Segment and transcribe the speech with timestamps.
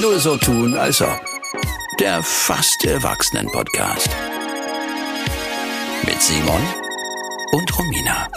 [0.00, 1.20] Nur so tun, als ob.
[2.00, 4.08] Der fast Erwachsenen-Podcast.
[6.06, 6.62] Mit Simon
[7.52, 8.28] und Romina.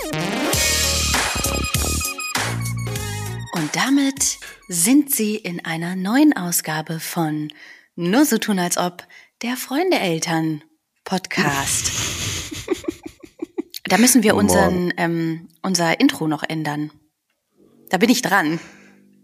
[3.54, 7.54] Und damit sind Sie in einer neuen Ausgabe von
[7.96, 9.08] Nur so tun, als ob
[9.42, 10.64] der Freunde-Eltern
[11.06, 11.92] Podcast.
[13.86, 16.92] da müssen wir unseren, ähm, unser Intro noch ändern.
[17.90, 18.60] Da bin ich dran.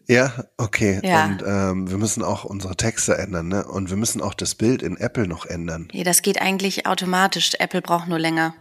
[0.07, 0.99] Ja, okay.
[1.03, 1.25] Ja.
[1.25, 3.65] Und ähm, wir müssen auch unsere Texte ändern, ne?
[3.65, 5.87] Und wir müssen auch das Bild in Apple noch ändern.
[5.93, 7.51] Nee, das geht eigentlich automatisch.
[7.59, 8.53] Apple braucht nur länger.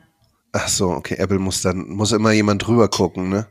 [0.52, 1.14] Ach so, okay.
[1.16, 3.46] Apple muss dann, muss immer jemand drüber gucken, ne?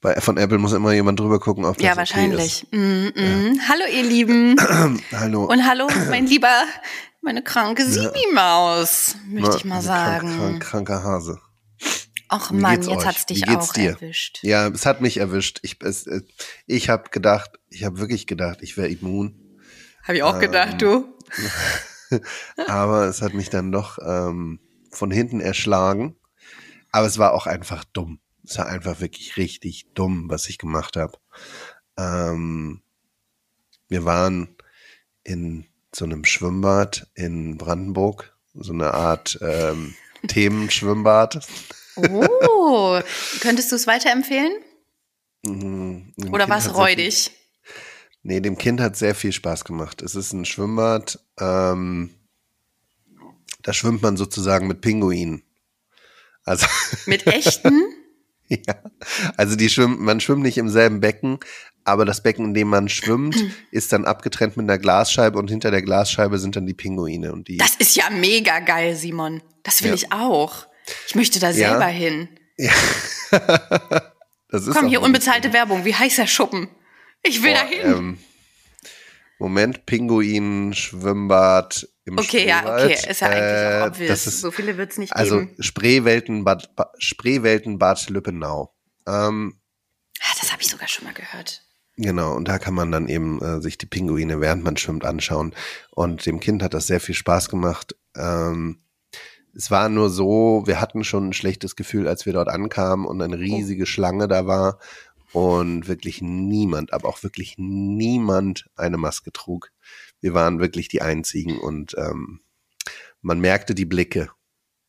[0.00, 2.66] Bei, von Apple muss immer jemand drüber gucken, ob das ja, okay wahrscheinlich.
[2.70, 3.60] Mm, mm.
[3.68, 4.56] Hallo, ihr Lieben.
[5.12, 5.44] Hallo.
[5.46, 6.62] Und hallo, mein lieber,
[7.20, 10.38] meine kranke Sibi-Maus, möchte ich mal diese krank- sagen.
[10.38, 11.40] Krank, kranker Hase.
[12.30, 13.06] Och Wie Mann, jetzt euch?
[13.06, 13.90] hat's dich auch dir?
[13.92, 14.40] erwischt.
[14.42, 15.60] Ja, es hat mich erwischt.
[15.62, 16.22] Ich, es, äh,
[16.66, 19.34] ich habe gedacht, ich habe wirklich gedacht, ich wäre immun.
[20.02, 21.16] Habe ich auch gedacht, du.
[22.66, 26.16] Aber es hat mich dann doch ähm, von hinten erschlagen.
[26.90, 28.20] Aber es war auch einfach dumm.
[28.44, 31.18] Es war einfach wirklich richtig dumm, was ich gemacht habe.
[31.98, 32.82] Ähm,
[33.88, 34.56] wir waren
[35.24, 39.94] in so einem Schwimmbad in Brandenburg, so eine Art ähm,
[40.28, 41.46] Themenschwimmbad.
[41.98, 43.00] Oh,
[43.40, 44.52] könntest du es weiterempfehlen?
[45.44, 47.30] Mhm, Oder war es viel- räudig?
[48.22, 50.02] Nee, dem Kind hat sehr viel Spaß gemacht.
[50.02, 52.10] Es ist ein Schwimmbad, ähm,
[53.62, 55.42] da schwimmt man sozusagen mit Pinguinen.
[56.44, 56.66] Also,
[57.06, 57.82] Mit echten?
[58.48, 58.74] ja,
[59.36, 61.38] also die schwimmen, man schwimmt nicht im selben Becken,
[61.84, 63.36] aber das Becken, in dem man schwimmt,
[63.70, 67.48] ist dann abgetrennt mit einer Glasscheibe und hinter der Glasscheibe sind dann die Pinguine und
[67.48, 67.58] die.
[67.58, 69.42] Das ist ja mega geil, Simon.
[69.62, 69.94] Das will Ja.
[69.94, 70.66] ich auch.
[71.06, 71.70] Ich möchte da Ja.
[71.70, 72.28] selber hin.
[74.50, 75.84] das ist Komm, auch hier unbezahlte Werbung.
[75.84, 76.68] Wie heißt der Schuppen?
[77.22, 77.80] Ich will Boah, da hin.
[77.84, 78.18] ähm,
[79.38, 82.84] Moment, Pinguin, Schwimmbad im okay, ja, Spreewald.
[82.98, 83.10] okay.
[83.10, 84.08] Ist ja eigentlich auch Äh, obvious.
[84.08, 85.56] Das ist, so viele wird's nicht also geben.
[85.60, 88.74] Spreeweltenbad, Ba- Spreeweltenbad Lübbenau.
[89.06, 89.54] Ähm,
[90.20, 91.62] Ah, das habe ich sogar schon mal gehört.
[91.96, 95.54] Genau, und da kann man dann eben äh, sich die Pinguine, während man schwimmt, anschauen.
[95.90, 97.94] Und dem Kind hat das sehr viel Spaß gemacht.
[98.16, 98.82] Ähm,
[99.58, 103.20] es war nur so, wir hatten schon ein schlechtes Gefühl, als wir dort ankamen und
[103.20, 104.78] eine riesige Schlange da war
[105.32, 109.72] und wirklich niemand, aber auch wirklich niemand eine Maske trug.
[110.20, 112.40] Wir waren wirklich die Einzigen und ähm,
[113.20, 114.30] man merkte die Blicke.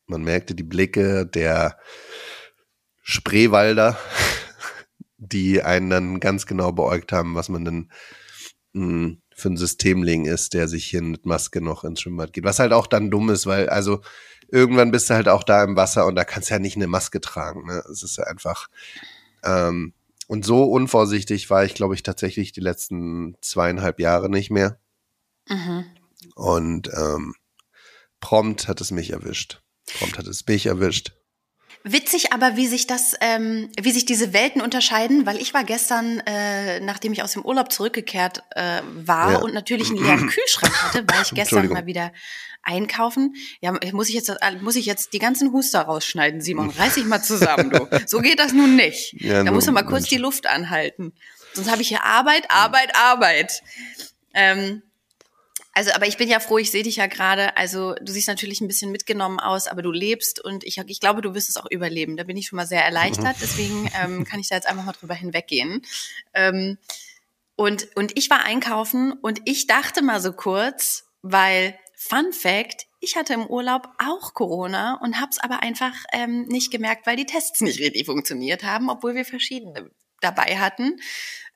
[0.05, 1.79] Man merkte die Blicke der
[3.01, 3.97] Spreewalder,
[5.17, 7.91] die einen dann ganz genau beäugt haben, was man denn
[8.73, 12.43] mh, für ein Systemling ist, der sich hier mit Maske noch ins Schwimmbad geht.
[12.43, 14.01] Was halt auch dann dumm ist, weil also
[14.47, 16.87] irgendwann bist du halt auch da im Wasser und da kannst du ja nicht eine
[16.87, 17.65] Maske tragen.
[17.65, 17.83] Ne?
[17.91, 18.67] Es ist ja einfach
[19.43, 19.93] ähm,
[20.29, 24.79] und so unvorsichtig war ich, glaube ich, tatsächlich die letzten zweieinhalb Jahre nicht mehr.
[25.47, 25.85] Mhm.
[26.35, 27.33] Und ähm,
[28.19, 29.63] prompt hat es mich erwischt.
[29.97, 31.15] Prompt hat es mich erwischt.
[31.83, 36.19] Witzig aber, wie sich das, ähm, wie sich diese Welten unterscheiden, weil ich war gestern,
[36.25, 39.37] äh, nachdem ich aus dem Urlaub zurückgekehrt äh, war Ja.
[39.39, 42.11] und natürlich einen leeren Kühlschrank hatte, war ich gestern mal wieder
[42.63, 43.33] einkaufen.
[43.61, 44.29] Ja, muss ich jetzt,
[44.61, 46.69] muss ich jetzt die ganzen Huster rausschneiden, Simon?
[46.77, 47.87] Reiß dich mal zusammen, du.
[48.05, 49.13] So geht das nun nicht.
[49.13, 50.09] Ja, da muss man mal kurz Mensch.
[50.09, 51.13] die Luft anhalten.
[51.53, 53.61] Sonst habe ich hier Arbeit, Arbeit, Arbeit.
[54.33, 54.83] Ähm,
[55.73, 57.55] also, aber ich bin ja froh, ich sehe dich ja gerade.
[57.55, 61.21] Also, du siehst natürlich ein bisschen mitgenommen aus, aber du lebst und ich, ich glaube,
[61.21, 62.17] du wirst es auch überleben.
[62.17, 63.35] Da bin ich schon mal sehr erleichtert.
[63.41, 65.81] Deswegen ähm, kann ich da jetzt einfach mal drüber hinweggehen.
[66.33, 66.77] Ähm,
[67.55, 73.17] und, und ich war einkaufen und ich dachte mal so kurz, weil Fun Fact, ich
[73.17, 77.59] hatte im Urlaub auch Corona und hab's aber einfach ähm, nicht gemerkt, weil die Tests
[77.59, 79.91] nicht richtig funktioniert haben, obwohl wir verschiedene
[80.21, 80.99] dabei hatten.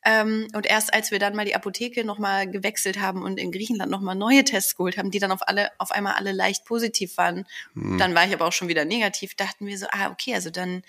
[0.06, 3.90] Ähm, und erst als wir dann mal die Apotheke nochmal gewechselt haben und in Griechenland
[3.90, 7.46] nochmal neue Tests geholt haben, die dann auf alle, auf einmal alle leicht positiv waren,
[7.74, 10.84] dann war ich aber auch schon wieder negativ, dachten wir so, ah, okay, also dann,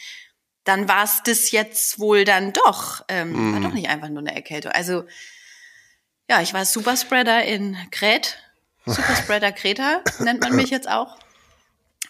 [0.65, 3.05] dann war es das jetzt wohl dann doch.
[3.09, 4.73] Ähm, War doch nicht einfach nur eine Erkältung.
[4.73, 5.05] Also,
[6.29, 8.39] ja, ich war Superspreader in Kret.
[8.87, 11.19] Superspreader Kreta nennt man mich jetzt auch.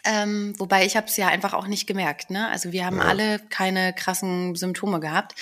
[0.05, 2.31] Ähm, wobei ich habe es ja einfach auch nicht gemerkt.
[2.31, 2.49] Ne?
[2.49, 5.35] Also wir haben alle keine krassen Symptome gehabt.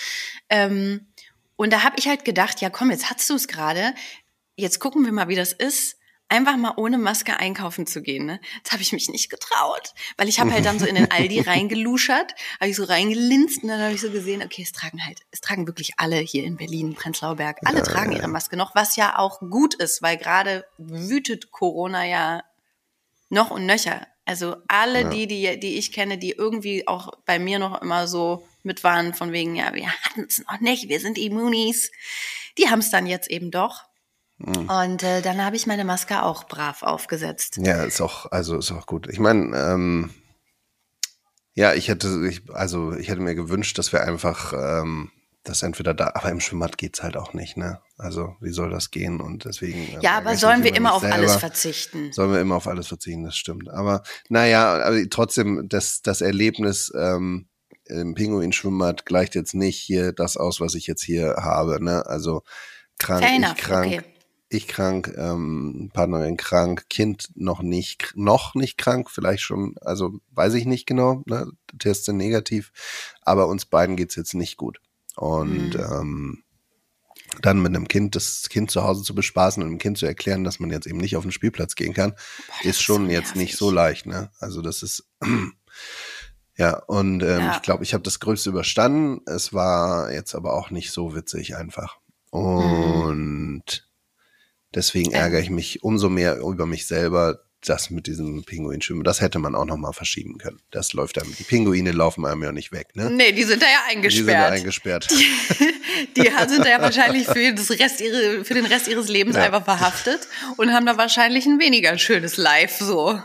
[0.49, 1.09] Ähm,
[1.57, 3.95] und da habe ich halt gedacht, ja komm, jetzt hast du es gerade.
[4.57, 5.97] Jetzt gucken wir mal, wie das ist,
[6.33, 8.25] einfach mal ohne Maske einkaufen zu gehen.
[8.25, 8.41] Ne?
[8.65, 11.41] Das habe ich mich nicht getraut, weil ich habe halt dann so in den Aldi
[11.47, 15.21] reingeluschert, habe ich so reingelinst und dann habe ich so gesehen, okay, es tragen halt,
[15.31, 18.97] es tragen wirklich alle hier in Berlin, Prenzlauer Berg, alle tragen ihre Maske noch, was
[18.97, 22.43] ja auch gut ist, weil gerade wütet Corona ja
[23.29, 24.07] noch und nöcher.
[24.25, 28.47] Also alle die, die, die ich kenne, die irgendwie auch bei mir noch immer so
[28.65, 31.91] mit waren, von wegen, ja, wir hatten es noch nicht, wir sind Immunis.
[32.59, 33.85] Die haben es dann jetzt eben doch.
[34.39, 34.69] Mhm.
[34.69, 37.59] Und äh, dann habe ich meine Maske auch brav aufgesetzt.
[37.59, 39.09] Ja, ist auch, also ist auch gut.
[39.09, 40.11] Ich meine, ähm,
[41.55, 45.11] ja, ich hätte, ich, also ich hätte mir gewünscht, dass wir einfach ähm,
[45.45, 47.81] das entweder da, aber im Schwimmbad geht's halt auch nicht, ne?
[47.99, 49.21] Also wie soll das gehen?
[49.21, 49.89] Und deswegen.
[49.97, 51.17] äh, Ja, aber sollen wir immer auf selber.
[51.17, 52.13] alles verzichten?
[52.13, 53.69] Sollen wir immer auf alles verzichten, das stimmt.
[53.69, 57.49] Aber naja, aber trotzdem, das, das Erlebnis ähm,
[57.87, 61.83] im Pinguin-Schwimmbad gleicht jetzt nicht hier das aus, was ich jetzt hier habe.
[61.83, 62.07] Ne?
[62.07, 62.43] Also
[62.99, 64.03] krank, Fair ich enough, krank, okay.
[64.49, 70.55] ich krank, ähm, Partnerin krank, Kind noch nicht, noch nicht krank, vielleicht schon, also weiß
[70.55, 71.51] ich nicht genau, ne?
[71.79, 72.71] Tests sind negativ,
[73.23, 74.79] aber uns beiden geht's jetzt nicht gut.
[75.17, 75.81] Und Mhm.
[75.81, 76.43] ähm,
[77.41, 80.45] dann mit einem Kind, das Kind zu Hause zu bespaßen und dem Kind zu erklären,
[80.45, 83.11] dass man jetzt eben nicht auf den Spielplatz gehen kann, das ist ist schon so
[83.11, 84.31] jetzt nicht so leicht, ne?
[84.39, 85.09] Also das ist
[86.57, 87.53] ja und ähm, Ja.
[87.57, 89.21] ich glaube, ich habe das Größte überstanden.
[89.27, 91.99] Es war jetzt aber auch nicht so witzig einfach.
[92.31, 93.89] Und
[94.75, 95.17] deswegen Ähm.
[95.21, 99.05] ärgere ich mich umso mehr über mich selber, das mit diesem Pinguinschwimmen.
[99.05, 100.61] Das hätte man auch noch mal verschieben können.
[100.71, 101.27] Das läuft dann.
[101.39, 103.11] Die Pinguine laufen einem ja nicht weg, ne?
[103.11, 105.09] Nee, die sind da ja Die sind da eingesperrt.
[105.09, 105.11] eingesperrt.
[106.17, 109.45] Die sind da ja wahrscheinlich für, das Rest ihre, für den Rest ihres Lebens Ja.
[109.45, 110.21] einfach verhaftet
[110.57, 113.19] und haben da wahrscheinlich ein weniger schönes Life so.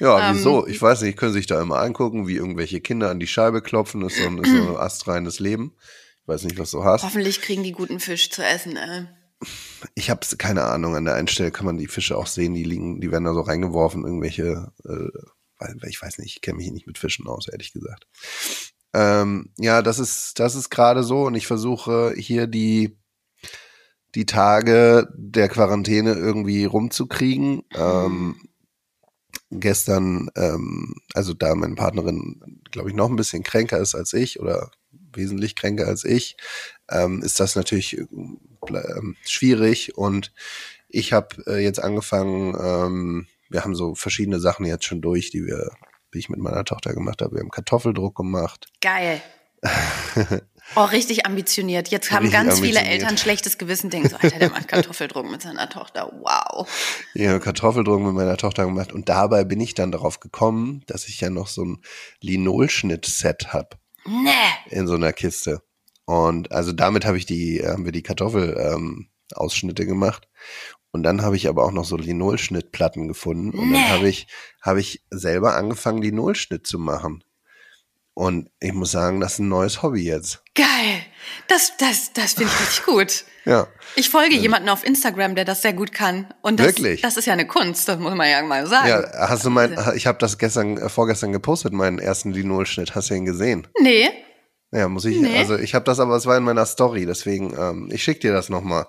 [0.00, 0.66] Ja, Ähm, wieso?
[0.66, 4.00] Ich weiß nicht, können sich da immer angucken, wie irgendwelche Kinder an die Scheibe klopfen.
[4.00, 5.74] Das ist so ein, ist so ein astreines Leben.
[6.22, 7.04] Ich weiß nicht, was du hast.
[7.04, 8.76] Hoffentlich kriegen die guten Fisch zu essen.
[8.76, 9.06] Äh.
[9.94, 10.96] Ich habe keine Ahnung.
[10.96, 13.34] An der einen Stelle kann man die Fische auch sehen, die liegen, die werden da
[13.34, 17.72] so reingeworfen, irgendwelche, äh, ich weiß nicht, ich kenne mich nicht mit Fischen aus, ehrlich
[17.72, 18.06] gesagt.
[18.94, 22.96] Ähm, ja, das ist, das ist gerade so und ich versuche hier die,
[24.14, 27.62] die Tage der Quarantäne irgendwie rumzukriegen.
[27.74, 28.48] Ähm,
[29.50, 34.40] gestern, ähm, also da meine Partnerin, glaube ich, noch ein bisschen kränker ist als ich
[34.40, 34.70] oder
[35.12, 36.36] wesentlich kränker als ich,
[36.90, 40.32] ähm, ist das natürlich ähm, schwierig und
[40.88, 45.44] ich habe äh, jetzt angefangen, ähm, wir haben so verschiedene Sachen jetzt schon durch, die
[45.44, 45.70] wir,
[46.10, 47.36] wie ich mit meiner Tochter gemacht habe.
[47.36, 48.68] Wir haben Kartoffeldruck gemacht.
[48.80, 49.20] Geil.
[50.76, 51.88] Oh, richtig ambitioniert.
[51.88, 52.80] Jetzt haben Richtig ganz viele.
[52.80, 56.12] Eltern schlechtes Gewissen, denken so, Alter, der macht Kartoffeldruck mit seiner Tochter.
[56.20, 56.68] Wow.
[57.14, 61.08] Ich habe Kartoffeldruck mit meiner Tochter gemacht und dabei bin ich dann darauf gekommen, dass
[61.08, 61.82] ich ja noch so ein
[62.20, 64.30] Linolschnitt-Set habe Nee.
[64.70, 65.62] in so einer Kiste.
[66.08, 70.26] Und also damit habe ich die, haben wir die Kartoffelausschnitte ähm, Ausschnitte gemacht.
[70.90, 73.50] Und dann habe ich aber auch noch so Linolschnittplatten gefunden.
[73.50, 73.74] Und Nee.
[73.76, 74.26] dann habe ich,
[74.62, 77.24] habe ich selber angefangen, Linolschnitt zu machen.
[78.14, 80.42] Und ich muss sagen, das ist ein neues Hobby jetzt.
[80.54, 81.02] Geil.
[81.46, 83.24] Das, das, das finde ich richtig gut.
[83.44, 83.68] Ja.
[83.94, 86.32] Ich folge jemanden auf Instagram, der das sehr gut kann.
[86.40, 87.02] Und das, Wirklich?
[87.02, 88.88] das ist ja eine Kunst, das muss man ja mal sagen.
[88.88, 92.94] Ja, hast du mein, ich habe das gestern, äh, vorgestern gepostet, meinen ersten Linolschnitt.
[92.94, 93.68] Hast du ihn gesehen?
[93.82, 94.08] Nee.
[94.70, 95.38] Ja, muss ich, Nee.
[95.38, 98.32] also ich habe das aber, es war in meiner Story, deswegen, ähm, ich schick dir
[98.32, 98.86] das nochmal.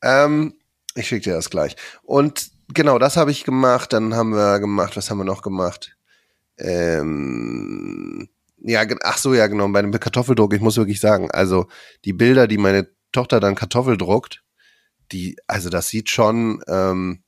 [0.00, 0.54] Ähm,
[0.94, 1.76] ich schick dir das gleich.
[2.02, 5.96] Und genau, das habe ich gemacht, dann haben wir gemacht, was haben wir noch gemacht?
[6.56, 8.28] Ähm,
[8.58, 11.66] ja, ach so, ja, genau, bei dem Kartoffeldruck, ich muss wirklich sagen, also
[12.04, 14.42] die Bilder, die meine Tochter dann Kartoffel druckt,
[15.12, 17.22] die, also das sieht schon, ähm,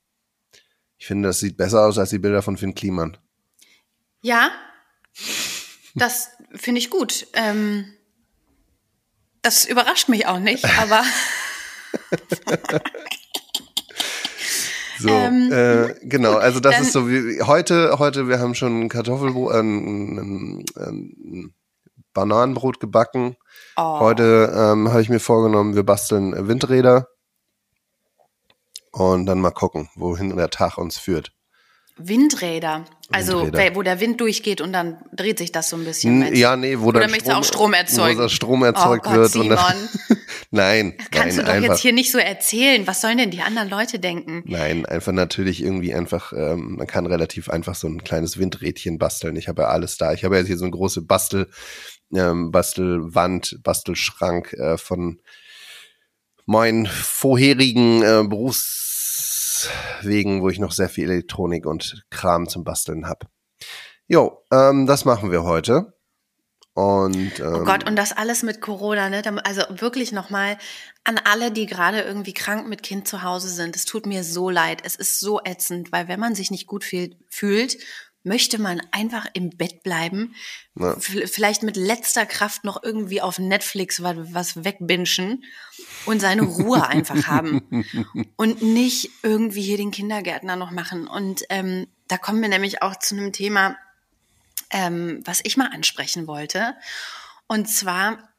[0.97, 3.17] ich finde, das sieht besser aus als die Bilder von Finn Kliman.
[4.21, 4.51] Ja,
[5.95, 7.27] das finde ich gut.
[7.33, 7.85] Ähm,
[9.41, 11.03] das überrascht mich auch nicht, aber
[14.99, 18.89] So, Ähm, äh, genau, also das ist so wie heute, heute, wir haben schon ein
[18.89, 21.53] Kartoffelbrot, äh, ein, ein, ein
[22.13, 23.35] Bananenbrot gebacken.
[23.77, 27.07] oh, Heute ähm, habe ich mir vorgenommen, wir basteln Windräder
[28.91, 31.31] und dann mal gucken, wohin der Tag uns führt.
[31.97, 32.85] Windräder.
[33.11, 33.75] Also Windräder.
[33.75, 36.21] wo der Wind durchgeht und dann dreht sich das so ein bisschen.
[36.21, 36.35] N-?
[36.35, 38.17] Ja, nee, wo Oder dann du auch Strom erzeugen?
[38.17, 39.31] Wo das Strom erzeugt oh Gott, wird.
[39.31, 39.89] Simon, Und dann,
[40.51, 41.69] nein, kannst nein, du doch einfach.
[41.69, 42.87] jetzt hier nicht so erzählen.
[42.87, 44.43] Was sollen denn die anderen Leute denken?
[44.45, 49.35] Nein, einfach natürlich irgendwie einfach, ähm, man kann relativ einfach so ein kleines Windrädchen basteln.
[49.35, 50.13] Ich habe ja alles da.
[50.13, 51.49] Ich habe ja hier so eine große Bastel,
[52.13, 55.19] ähm, Bastelwand, Bastelschrank äh, von
[56.45, 58.23] meinen vorherigen äh,
[59.69, 63.27] Berufswegen, wo ich noch sehr viel Elektronik und Kram zum Basteln habe.
[64.07, 65.93] Jo, ähm, das machen wir heute.
[66.73, 69.21] Und ähm, Oh Gott, und das alles mit Corona, ne?
[69.43, 70.57] Also wirklich nochmal
[71.03, 73.75] an alle, die gerade irgendwie krank mit Kind zu Hause sind.
[73.75, 74.81] Es tut mir so leid.
[74.85, 77.77] Es ist so ätzend, weil wenn man sich nicht gut fühl- fühlt,
[78.23, 80.35] möchte man einfach im Bett bleiben.
[80.75, 80.95] Ja.
[80.99, 85.43] Vielleicht mit letzter Kraft noch irgendwie auf Netflix was, was wegbinschen
[86.05, 87.85] und seine Ruhe einfach haben.
[88.35, 91.07] Und nicht irgendwie hier den Kindergärtner noch machen.
[91.07, 93.75] Und ähm, da kommen wir nämlich auch zu einem Thema,
[94.69, 96.75] ähm, was ich mal ansprechen wollte.
[97.47, 98.30] Und zwar,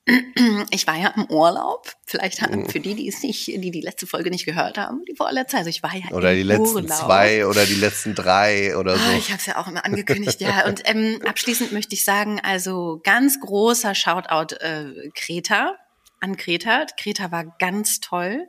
[0.71, 1.93] ich war ja im Urlaub.
[2.07, 5.15] Vielleicht haben, für die, die es nicht, die die letzte Folge nicht gehört haben, die
[5.15, 5.59] vorletzte.
[5.59, 6.91] Also ich war ja Oder im die letzten Urlaub.
[6.91, 9.05] zwei oder die letzten drei oder so.
[9.05, 10.67] Ah, Ich habe es ja auch immer angekündigt, ja.
[10.67, 15.77] Und ähm, abschließend möchte ich sagen, also ganz großer Shoutout äh, Kreta
[16.21, 16.87] an Kreta.
[16.99, 18.49] Kreta war ganz toll.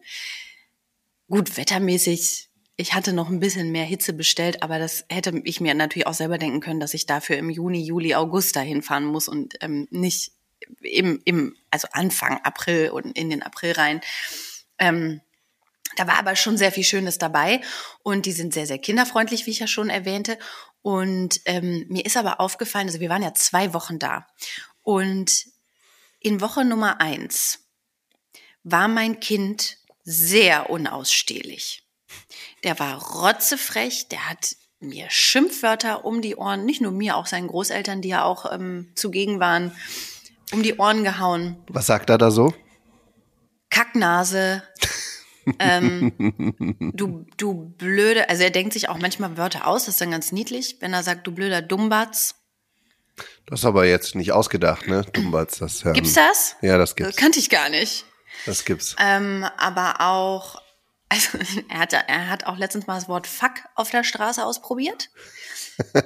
[1.29, 2.49] Gut, wettermäßig.
[2.77, 6.15] Ich hatte noch ein bisschen mehr Hitze bestellt, aber das hätte ich mir natürlich auch
[6.15, 9.87] selber denken können, dass ich dafür im Juni, Juli, August dahin fahren muss und ähm,
[9.91, 10.31] nicht
[10.81, 14.01] im, im, also Anfang April und in den April rein.
[14.77, 15.21] Ähm,
[15.95, 17.61] da war aber schon sehr viel Schönes dabei
[18.01, 20.39] und die sind sehr, sehr kinderfreundlich, wie ich ja schon erwähnte.
[20.81, 24.27] Und ähm, mir ist aber aufgefallen, also wir waren ja zwei Wochen da
[24.81, 25.45] und
[26.19, 27.59] in Woche Nummer eins
[28.63, 31.83] war mein Kind sehr unausstehlich.
[32.63, 37.47] Der war rotzefrech, der hat mir Schimpfwörter um die Ohren, nicht nur mir, auch seinen
[37.47, 39.75] Großeltern, die ja auch ähm, zugegen waren,
[40.53, 41.57] um die Ohren gehauen.
[41.67, 42.53] Was sagt er da so?
[43.69, 44.63] Kacknase.
[45.59, 46.13] ähm,
[46.95, 50.31] du, du blöde, also er denkt sich auch manchmal Wörter aus, das ist dann ganz
[50.31, 52.35] niedlich, wenn er sagt, du blöder Dummbatz.
[53.45, 55.05] Das ist aber jetzt nicht ausgedacht, ne?
[55.13, 56.55] Dumbatz, das ähm, Gibt's das?
[56.61, 57.15] Ja, das Das gibt's.
[57.17, 58.05] kannte ich gar nicht.
[58.45, 58.95] Das gibt's.
[58.99, 60.61] Ähm, aber auch,
[61.13, 61.37] also
[61.69, 65.09] er hat, er hat auch letztens mal das Wort Fuck auf der Straße ausprobiert.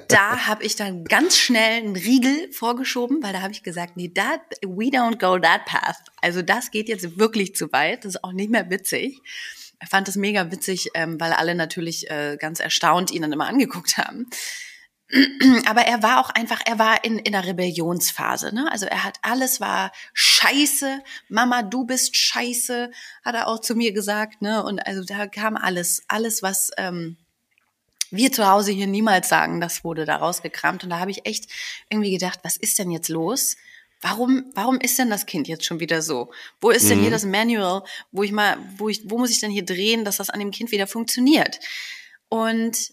[0.08, 4.08] Da habe ich dann ganz schnell einen Riegel vorgeschoben, weil da habe ich gesagt, nee,
[4.08, 5.98] that, we don't go that path.
[6.20, 8.04] Also das geht jetzt wirklich zu weit.
[8.04, 9.20] Das ist auch nicht mehr witzig.
[9.80, 13.46] Er fand das mega witzig, ähm, weil alle natürlich äh, ganz erstaunt ihn dann immer
[13.46, 14.26] angeguckt haben.
[15.66, 18.54] Aber er war auch einfach, er war in, in einer Rebellionsphase.
[18.54, 18.70] Ne?
[18.70, 21.02] Also er hat alles war scheiße.
[21.28, 22.90] Mama, du bist scheiße,
[23.24, 24.42] hat er auch zu mir gesagt.
[24.42, 24.62] Ne?
[24.62, 27.16] Und also da kam alles, alles, was ähm,
[28.10, 30.84] wir zu Hause hier niemals sagen, das wurde da rausgekramt.
[30.84, 31.50] Und da habe ich echt
[31.88, 33.56] irgendwie gedacht, was ist denn jetzt los?
[34.00, 36.30] Warum, warum ist denn das Kind jetzt schon wieder so?
[36.60, 39.50] Wo ist denn hier das Manual, wo ich mal, wo ich, wo muss ich denn
[39.50, 41.58] hier drehen, dass das an dem Kind wieder funktioniert?
[42.28, 42.92] Und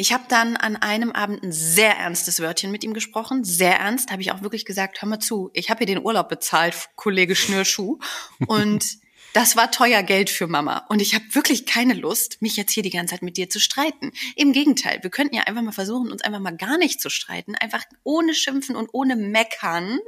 [0.00, 4.10] ich habe dann an einem Abend ein sehr ernstes Wörtchen mit ihm gesprochen, sehr ernst,
[4.10, 7.36] habe ich auch wirklich gesagt, hör mal zu, ich habe hier den Urlaub bezahlt, Kollege
[7.36, 7.98] Schnürschuh,
[8.46, 8.82] und
[9.34, 10.86] das war teuer Geld für Mama.
[10.88, 13.60] Und ich habe wirklich keine Lust, mich jetzt hier die ganze Zeit mit dir zu
[13.60, 14.12] streiten.
[14.36, 17.54] Im Gegenteil, wir könnten ja einfach mal versuchen, uns einfach mal gar nicht zu streiten,
[17.54, 19.98] einfach ohne Schimpfen und ohne Meckern,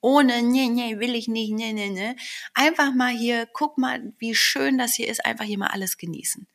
[0.00, 2.16] ohne, nee, nee, will ich nicht, nee, nee, nee.
[2.54, 6.46] Einfach mal hier, guck mal, wie schön das hier ist, einfach hier mal alles genießen.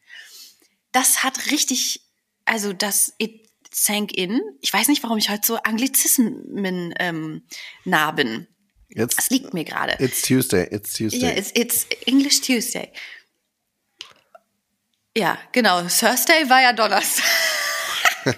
[0.91, 2.04] Das hat richtig,
[2.45, 4.41] also das, it sank in.
[4.61, 7.43] Ich weiß nicht, warum ich heute so Anglizismen ähm,
[7.83, 8.47] nah bin.
[8.89, 9.95] Jetzt, Das liegt mir gerade.
[10.03, 11.19] it's Tuesday, it's Tuesday.
[11.19, 12.91] Ja, it's, it's English Tuesday.
[15.17, 15.81] Ja, genau.
[15.81, 17.23] Thursday war ja Donnerstag.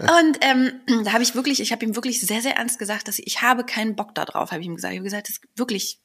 [0.00, 3.18] und ähm, da habe ich wirklich, ich habe ihm wirklich sehr, sehr ernst gesagt, dass
[3.18, 4.92] ich, ich habe keinen Bock da drauf, habe ich ihm gesagt.
[4.92, 5.98] Ich habe gesagt, das ist wirklich,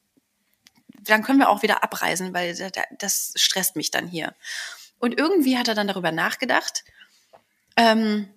[1.02, 4.36] dann können wir auch wieder abreisen, weil da- da- das stresst mich dann hier.
[5.00, 6.84] Und irgendwie hat er dann darüber nachgedacht.
[7.76, 8.30] Ähm,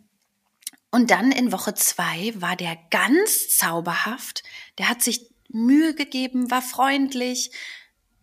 [0.90, 4.43] und dann in Woche zwei war der ganz zauberhaft.
[4.78, 7.50] Der hat sich Mühe gegeben, war freundlich.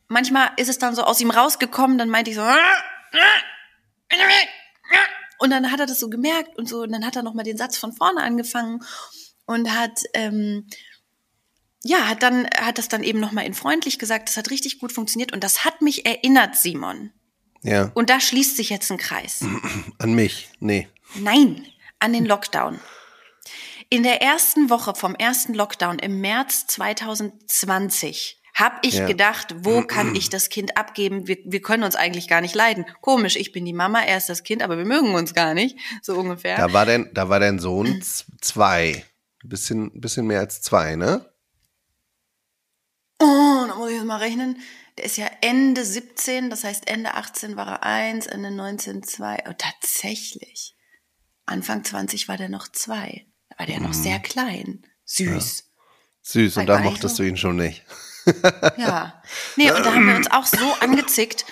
[0.07, 2.43] Manchmal ist es dann so aus ihm rausgekommen, dann meinte ich so.
[5.39, 7.57] Und dann hat er das so gemerkt und so, und dann hat er nochmal den
[7.57, 8.81] Satz von vorne angefangen
[9.45, 10.67] und hat, ähm,
[11.83, 14.93] ja, hat dann, hat das dann eben nochmal in freundlich gesagt, das hat richtig gut
[14.93, 17.11] funktioniert und das hat mich erinnert, Simon.
[17.61, 19.43] Ja, Und da schließt sich jetzt ein Kreis.
[19.97, 20.49] an mich.
[20.59, 20.87] Nee.
[21.15, 21.65] Nein,
[21.99, 22.79] an den Lockdown.
[23.89, 29.07] In der ersten Woche vom ersten Lockdown im März 2020 habe ich Ja.
[29.07, 31.27] gedacht, wo kann ich das Kind abgeben?
[31.27, 32.85] Wir, wir können uns eigentlich gar nicht leiden.
[33.01, 35.77] Komisch, ich bin die Mama, er ist das Kind, aber wir mögen uns gar nicht,
[36.01, 36.57] so ungefähr.
[36.57, 38.01] Da war dein, da war dein Sohn
[38.41, 39.05] zwei.
[39.43, 41.29] Ein bisschen, bisschen mehr als zwei, ne?
[43.19, 44.59] Oh, da muss ich jetzt mal rechnen.
[44.97, 49.43] Der ist ja Ende 17, das heißt Ende 18 war er 1, Ende 19 2.
[49.49, 50.75] Oh, tatsächlich.
[51.45, 53.25] Anfang 20 war der noch zwei.
[53.49, 54.85] Da war der noch sehr klein.
[55.05, 55.69] Süß.
[56.21, 57.23] Süß, und da mochtest so.
[57.23, 57.83] du ihn schon nicht.
[58.77, 59.21] Ja.
[59.57, 61.45] Nee, und da haben wir uns auch so angezickt.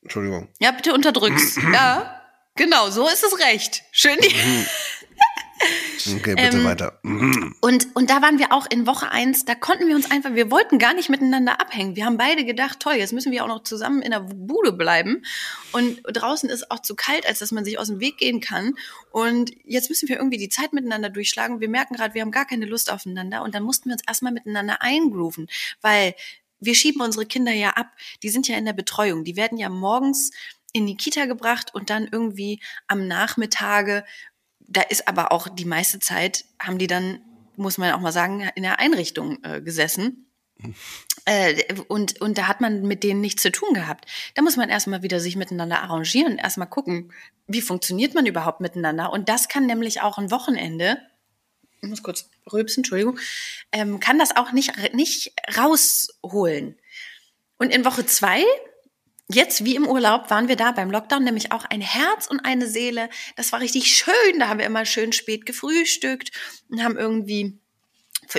[0.00, 0.48] Entschuldigung.
[0.58, 1.56] Ja, bitte unterdrück's.
[1.56, 2.22] Ja.
[2.56, 3.82] Genau, so ist es recht.
[3.92, 4.16] Schön.
[4.22, 4.34] Die
[6.06, 6.98] Okay, bitte Ähm, weiter.
[7.02, 9.44] Und, und da waren wir auch in Woche eins.
[9.44, 11.96] da konnten wir uns einfach, wir wollten gar nicht miteinander abhängen.
[11.96, 15.24] Wir haben beide gedacht, toll, jetzt müssen wir auch noch zusammen in der Bude bleiben.
[15.72, 18.74] Und draußen ist auch zu kalt, als dass man sich aus dem Weg gehen kann.
[19.10, 21.60] Und jetzt müssen wir irgendwie die Zeit miteinander durchschlagen.
[21.60, 23.42] Wir merken gerade, wir haben gar keine Lust aufeinander.
[23.42, 25.48] Und dann mussten wir uns erstmal miteinander eingrooven,
[25.80, 26.14] weil
[26.60, 27.88] wir schieben unsere Kinder ja ab.
[28.22, 29.24] Die sind ja in der Betreuung.
[29.24, 30.30] Die werden ja morgens
[30.72, 34.04] in die Kita gebracht und dann irgendwie am Nachmittage
[34.76, 37.20] da ist aber auch die meiste Zeit, haben die dann
[37.56, 40.26] muss man auch mal sagen, in der Einrichtung äh, gesessen.
[41.24, 44.06] Äh, und, und da hat man mit denen nichts zu tun gehabt.
[44.34, 47.12] Da muss man erstmal wieder sich miteinander arrangieren, erstmal gucken,
[47.46, 49.12] wie funktioniert man überhaupt miteinander.
[49.12, 50.98] Und das kann nämlich auch ein Wochenende,
[51.80, 53.18] ich muss kurz rülpsen, Entschuldigung,
[53.72, 56.76] ähm, kann das auch nicht, nicht rausholen.
[57.58, 58.44] Und in Woche zwei
[59.32, 62.66] Jetzt, wie im Urlaub, waren wir da beim Lockdown, nämlich auch ein Herz und eine
[62.66, 63.08] Seele.
[63.36, 64.38] Das war richtig schön.
[64.38, 66.30] Da haben wir immer schön spät gefrühstückt
[66.70, 67.58] und haben irgendwie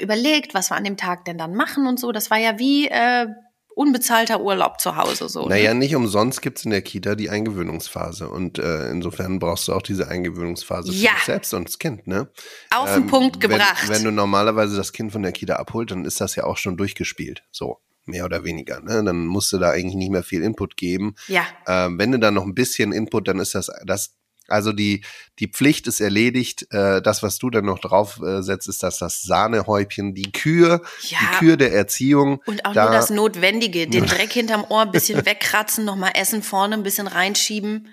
[0.02, 2.12] überlegt, was wir an dem Tag denn dann machen und so.
[2.12, 3.28] Das war ja wie äh,
[3.76, 5.48] unbezahlter Urlaub zu Hause so.
[5.48, 5.80] Naja, ne?
[5.80, 8.30] nicht umsonst gibt's in der Kita die Eingewöhnungsphase.
[8.30, 11.14] Und äh, insofern brauchst du auch diese Eingewöhnungsphase für Ja.
[11.14, 12.30] dich selbst und das Kind, ne?
[12.72, 13.88] Auf den Ähm, Punkt wenn, gebracht.
[13.88, 16.78] Wenn du normalerweise das Kind von der Kita abholt, dann ist das ja auch schon
[16.78, 17.44] durchgespielt.
[17.52, 18.82] So, mehr oder weniger.
[18.82, 19.04] Ne?
[19.04, 21.16] Dann musst du da eigentlich nicht mehr viel Input geben.
[21.28, 24.16] ja, Ähm, wenn du dann noch ein bisschen Input, dann ist das das.
[24.50, 25.06] Also die,
[25.40, 26.68] die Pflicht ist erledigt.
[26.72, 30.82] Äh, das, was du dann noch drauf äh, setzt, ist das, das Sahnehäubchen, die Kür,
[31.04, 31.18] Ja.
[31.22, 32.42] die Kür der Erziehung.
[32.46, 33.88] und auch da, nur das Notwendige.
[33.88, 37.88] Den Dreck hinterm Ohr ein bisschen wegkratzen, nochmal Essen vorne ein bisschen reinschieben,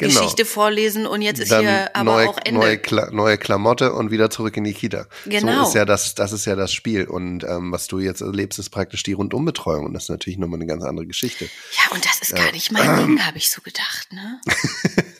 [0.00, 0.20] Genau.
[0.20, 2.58] Geschichte vorlesen und jetzt ist dann hier aber neue, auch Ende.
[2.58, 5.06] Neue, Kla neue Klamotte und wieder zurück in die Kita.
[5.26, 5.64] Genau.
[5.64, 7.04] So ist ja das, das ist ja das Spiel.
[7.04, 9.84] Und ähm, was du jetzt erlebst, ist praktisch die Rundumbetreuung.
[9.84, 11.44] Und das ist natürlich nochmal eine ganz andere Geschichte.
[11.44, 14.40] Ja, und das ist gar nicht mein Ding, habe ich so gedacht, ne?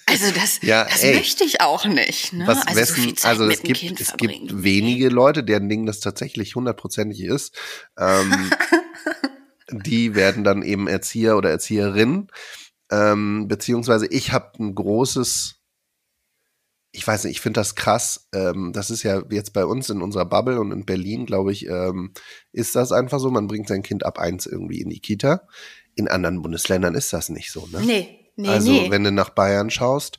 [0.07, 1.15] Also das, Ja, das ey.
[1.15, 2.47] möchte ich auch nicht, ne?
[2.47, 5.87] Was, also wessen, so also mit es gibt, Kind es gibt wenige Leute, deren Ding
[5.87, 7.55] das tatsächlich hundertprozentig ist.
[7.99, 8.51] Ähm,
[9.71, 12.29] die werden dann eben Erzieher oder Erzieherin.
[12.91, 15.57] Ähm, beziehungsweise ich habe ein großes,
[16.93, 18.29] ich weiß nicht, ich finde das krass.
[18.35, 21.67] Ähm, das ist ja jetzt bei uns in unserer Bubble und in Berlin, glaube ich,
[21.67, 22.13] ähm,
[22.53, 23.31] ist das einfach so.
[23.31, 25.47] Man bringt sein Kind ab eins irgendwie in die Kita.
[25.95, 27.67] In anderen Bundesländern ist das nicht so.
[27.69, 27.81] Ne?
[27.81, 28.91] Nee, nee, also nee.
[28.91, 30.19] wenn du nach Bayern schaust,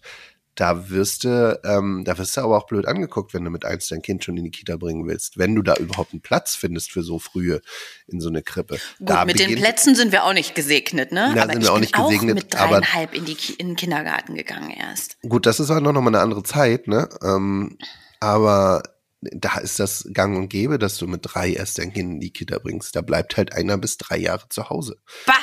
[0.56, 3.88] da wirst du, ähm, da wirst du aber auch blöd angeguckt, wenn du mit eins
[3.88, 5.38] dein Kind schon in die Kita bringen willst.
[5.38, 7.62] Wenn du da überhaupt einen Platz findest für so frühe
[8.08, 8.80] in so eine Krippe.
[9.00, 11.32] Gut, da mit den Plätzen sind wir auch nicht gesegnet, ne?
[11.36, 13.70] Da aber sind ich wir auch bin nicht gesegnet, auch mit dreieinhalb in, die, in
[13.70, 15.18] den Kindergarten gegangen erst.
[15.22, 17.08] Gut, das ist auch noch mal eine andere Zeit, ne?
[17.24, 17.78] Ähm,
[18.20, 18.84] aber
[19.22, 22.32] da ist das gang und gäbe, dass du mit drei erst dein Kind in die
[22.32, 22.96] Kita bringst.
[22.96, 24.98] Da bleibt halt einer bis drei Jahre zu Hause.
[25.26, 25.34] Bah!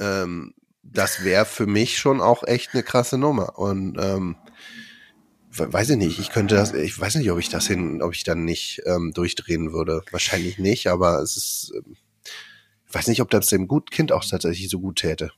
[0.00, 0.54] ähm,
[0.92, 3.58] das wäre für mich schon auch echt eine krasse Nummer.
[3.58, 4.36] Und ähm,
[5.50, 8.14] we- weiß ich nicht, ich könnte das, ich weiß nicht, ob ich das hin, ob
[8.14, 10.02] ich dann nicht ähm, durchdrehen würde.
[10.10, 11.96] Wahrscheinlich nicht, aber es ist, ähm,
[12.86, 15.30] ich weiß nicht, ob das dem gut Kind auch tatsächlich so gut täte.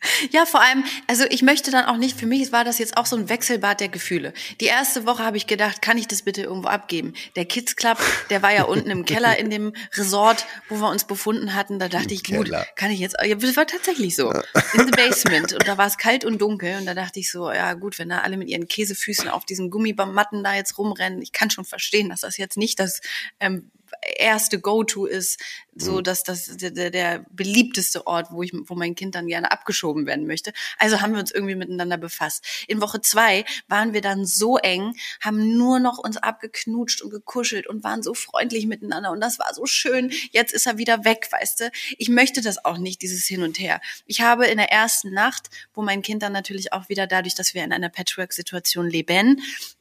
[0.30, 3.06] Ja, vor allem, also ich möchte dann auch nicht, für mich war das jetzt auch
[3.06, 4.32] so ein Wechselbad der Gefühle.
[4.60, 7.14] Die erste Woche habe ich gedacht, kann ich das bitte irgendwo abgeben?
[7.36, 7.98] Der Kids Club,
[8.30, 11.78] der war ja unten im Keller in dem Resort, wo wir uns befunden hatten.
[11.78, 12.66] Da dachte Im ich, gut, Keller.
[12.76, 14.30] kann ich jetzt, ja, das war tatsächlich so.
[14.74, 15.52] In the basement.
[15.52, 16.78] Und da war es kalt und dunkel.
[16.78, 19.70] Und da dachte ich so, ja gut, wenn da alle mit ihren Käsefüßen auf diesen
[19.70, 23.00] Gummimatten da jetzt rumrennen, ich kann schon verstehen, dass das jetzt nicht das
[23.40, 23.70] ähm,
[24.16, 25.40] erste Go-To ist,
[25.74, 29.50] so dass das der, der- der beliebteste Ort, wo ich, wo mein Kind dann gerne
[29.50, 30.52] abgeschoben werden möchte.
[30.78, 32.44] Also haben wir uns irgendwie miteinander befasst.
[32.68, 37.66] In Woche zwei waren wir dann so eng, haben nur noch uns abgeknutscht und gekuschelt
[37.66, 40.12] und waren so freundlich miteinander und das war so schön.
[40.32, 41.70] Jetzt ist er wieder weg, weißt du.
[41.98, 43.80] Ich möchte das auch nicht, dieses Hin und Her.
[44.06, 47.54] Ich habe in der ersten Nacht, wo mein Kind dann natürlich auch wieder dadurch, dass
[47.54, 49.40] wir in einer Patchwork-Situation leben,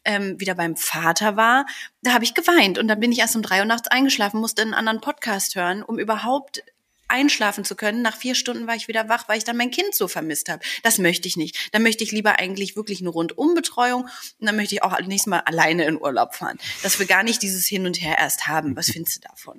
[0.10, 1.68] ähm, wieder beim Vater war,
[2.02, 4.64] da habe ich geweint und dann bin ich erst um drei Uhr nachts eingeschlafen, musste
[4.64, 6.64] einen anderen Podcast hören, um überhaupt
[7.08, 8.02] einschlafen zu können.
[8.02, 10.64] Nach vier Stunden war ich wieder wach, weil ich dann mein Kind so vermisst habe.
[10.84, 11.70] Das möchte ich nicht.
[11.74, 15.42] Dann möchte ich lieber eigentlich wirklich eine Rundumbetreuung und dann möchte ich auch nächstes Mal
[15.42, 16.58] alleine in Urlaub fahren.
[16.82, 18.76] Dass wir gar nicht dieses Hin und Her erst haben.
[18.76, 19.58] Was findest du davon?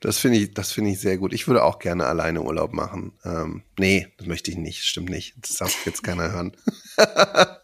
[0.00, 1.32] Das finde ich, das finde ich sehr gut.
[1.32, 3.12] Ich würde auch gerne alleine Urlaub machen.
[3.24, 5.34] Ähm, nee, das möchte ich nicht, stimmt nicht.
[5.38, 6.56] Das darf jetzt keiner hören.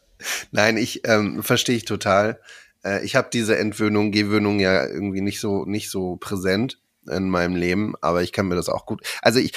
[0.51, 2.41] Nein, ich ähm, verstehe ich total.
[2.85, 7.57] Äh, ich habe diese Entwöhnung, Gewöhnung ja irgendwie nicht so nicht so präsent in meinem
[7.57, 9.03] Leben, aber ich kann mir das auch gut.
[9.23, 9.53] Also ich,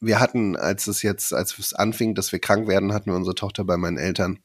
[0.00, 3.34] wir hatten, als es jetzt, als es anfing, dass wir krank werden, hatten wir unsere
[3.34, 4.38] Tochter bei meinen Eltern.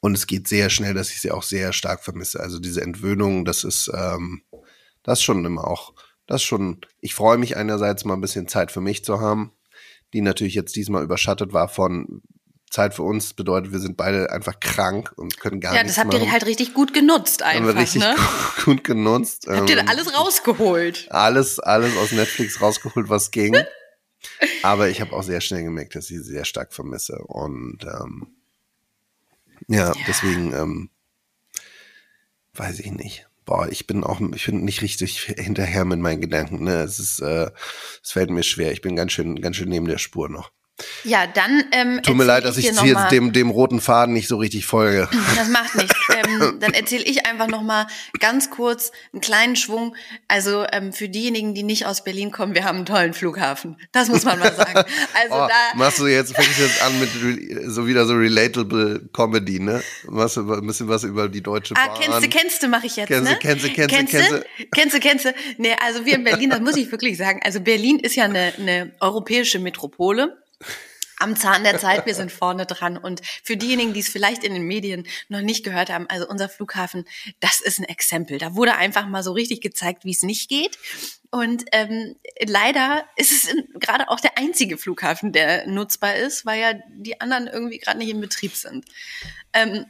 [0.00, 2.40] Und es geht sehr schnell, dass ich sie auch sehr stark vermisse.
[2.40, 4.42] Also diese Entwöhnung, das ist, ähm,
[5.02, 5.94] das schon immer auch,
[6.26, 9.52] das schon, ich freue mich einerseits mal ein bisschen Zeit für mich zu haben,
[10.12, 12.22] die natürlich jetzt diesmal überschattet war von
[12.74, 16.04] Zeit für uns, bedeutet, wir sind beide einfach krank und können gar Ja, nichts das
[16.04, 18.16] habt ihr halt richtig gut genutzt haben wir einfach, richtig ne?
[18.64, 19.46] gut genutzt.
[19.48, 21.06] Habt ihr Ähm, alles rausgeholt?
[21.10, 23.56] alles, alles aus Netflix rausgeholt, was ging.
[24.64, 27.18] Aber ich habe auch sehr schnell gemerkt, dass ich sie sehr stark vermisse.
[27.18, 28.26] Und ähm,
[29.68, 30.90] ja, deswegen ähm,
[32.54, 33.28] weiß ich nicht.
[33.44, 36.64] Boah, ich bin auch, ich bin nicht richtig hinterher mit meinen Gedanken.
[36.64, 36.82] Ne?
[36.82, 37.52] Es ist, äh,
[38.02, 38.72] es fällt mir schwer.
[38.72, 40.50] Ich bin ganz schön, ganz schön neben der Spur noch.
[41.04, 41.62] Ja, dann.
[41.70, 44.26] Ähm, Tut mir leid, dass ich dir jetzt noch mal- dem, dem roten Faden nicht
[44.26, 45.08] so richtig folge.
[45.36, 45.94] Das macht nichts.
[46.14, 47.86] ähm, dann erzähle ich einfach noch mal
[48.18, 49.94] ganz kurz einen kleinen Schwung.
[50.26, 53.76] Also ähm, für diejenigen, die nicht aus Berlin kommen, wir haben einen tollen Flughafen.
[53.92, 54.72] Das muss man mal sagen.
[55.14, 55.76] Also Oh, da.
[55.76, 57.10] machst du jetzt, fängst du jetzt an mit
[57.70, 59.82] so wieder so relatable Comedy, ne?
[60.08, 61.88] Machst du ein bisschen was über die Deutsche Bahn.
[61.90, 63.38] Ah, kennst du, kennst du, mache ich jetzt, Kennst du, ne?
[63.40, 64.44] kennst du, kennst du, kennst du?
[64.72, 65.34] kennst du, kennst du.
[65.58, 67.40] Nee, also wir in Berlin, das muss ich wirklich sagen.
[67.44, 70.36] Also Berlin ist ja eine, eine europäische Metropole.
[71.18, 72.98] Am Zahn der Zeit, wir sind vorne dran.
[72.98, 76.48] Und für diejenigen, die es vielleicht in den Medien noch nicht gehört haben, also unser
[76.48, 77.06] Flughafen,
[77.40, 78.38] das ist ein Exempel.
[78.38, 80.76] Da wurde einfach mal so richtig gezeigt, wie es nicht geht.
[81.30, 86.72] Und ähm, leider ist es gerade auch der einzige Flughafen, der nutzbar ist, weil ja
[86.90, 88.84] die anderen irgendwie gerade nicht in Betrieb sind.
[89.52, 89.86] Ähm,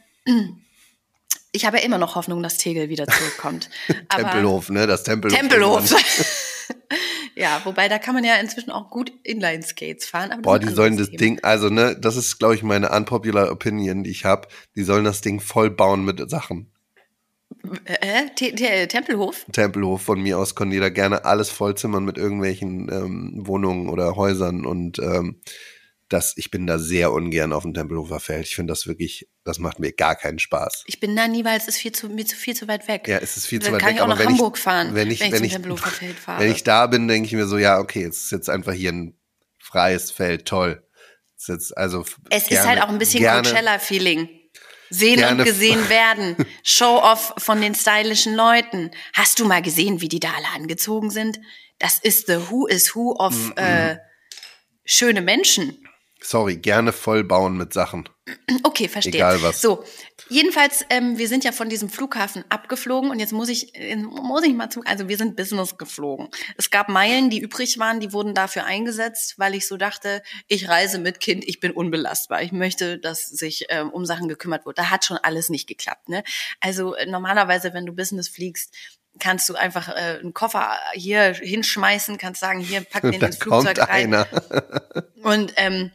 [1.51, 3.69] ich habe ja immer noch Hoffnung, dass Tegel wieder zurückkommt.
[4.09, 4.87] Tempelhof, ne?
[4.87, 5.37] Das Tempelhof.
[5.37, 5.95] Tempelhof.
[7.35, 10.41] ja, wobei da kann man ja inzwischen auch gut Inline-Skates fahren.
[10.41, 11.17] Boah, die sollen das Thema.
[11.17, 14.47] Ding, also ne, das ist, glaube ich, meine unpopular Opinion, die ich habe.
[14.75, 16.71] Die sollen das Ding voll bauen mit Sachen.
[17.85, 19.45] Äh, Te Te Tempelhof?
[19.51, 24.65] Tempelhof von mir aus die da gerne alles vollzimmern mit irgendwelchen ähm, Wohnungen oder Häusern
[24.65, 25.41] und ähm,
[26.09, 28.45] das, ich bin da sehr ungern auf dem Tempelhofer Feld.
[28.45, 30.83] Ich finde das wirklich, das macht mir gar keinen Spaß.
[30.85, 33.07] Ich bin da nie, weil es ist viel zu, mir zu viel zu weit weg.
[33.07, 33.95] Ja, es ist viel zu Dann weit kann weg.
[33.95, 36.19] ich auch nach Hamburg ich, fahren, wenn ich, wenn ich wenn zum ich, Tempelhofer Feld
[36.19, 36.43] fahre.
[36.43, 38.91] Wenn ich da bin, denke ich mir so, ja, okay, es ist jetzt einfach hier
[38.91, 39.17] ein
[39.59, 40.87] freies Feld, toll.
[41.37, 44.29] Es ist jetzt also Es ist gerne- halt auch ein bisschen Coachella-Feeling.
[44.91, 46.35] Sehen Gerne und gesehen werden.
[46.63, 48.91] Show-off von den stylischen Leuten.
[49.13, 51.39] Hast du mal gesehen, wie die da alle angezogen sind?
[51.79, 53.97] Das ist the who is who of äh,
[54.85, 55.84] schöne Menschen.
[56.27, 58.09] Sorry, gerne voll bauen mit Sachen.
[58.63, 59.13] Okay, verstehe.
[59.13, 59.61] Egal was.
[59.61, 59.83] So,
[60.27, 64.43] jedenfalls, ähm, wir sind ja von diesem Flughafen abgeflogen und jetzt muss ich, äh, muss
[64.43, 66.29] ich mal zu, also wir sind Business geflogen.
[66.57, 70.67] Es gab Meilen, die übrig waren, die wurden dafür eingesetzt, weil ich so dachte, ich
[70.67, 72.41] reise mit Kind, ich bin unbelastbar.
[72.41, 74.79] Ich möchte, dass sich ähm, um Sachen gekümmert wird.
[74.79, 76.09] Da hat schon alles nicht geklappt.
[76.09, 76.23] Ne?
[76.59, 78.73] Also äh, normalerweise, wenn du Business fliegst,
[79.19, 83.79] kannst du einfach äh, einen Koffer hier hinschmeißen, kannst sagen, hier pack den ins Flugzeug
[83.79, 84.13] rein.
[84.13, 84.27] einer.
[85.23, 85.91] Und, ähm,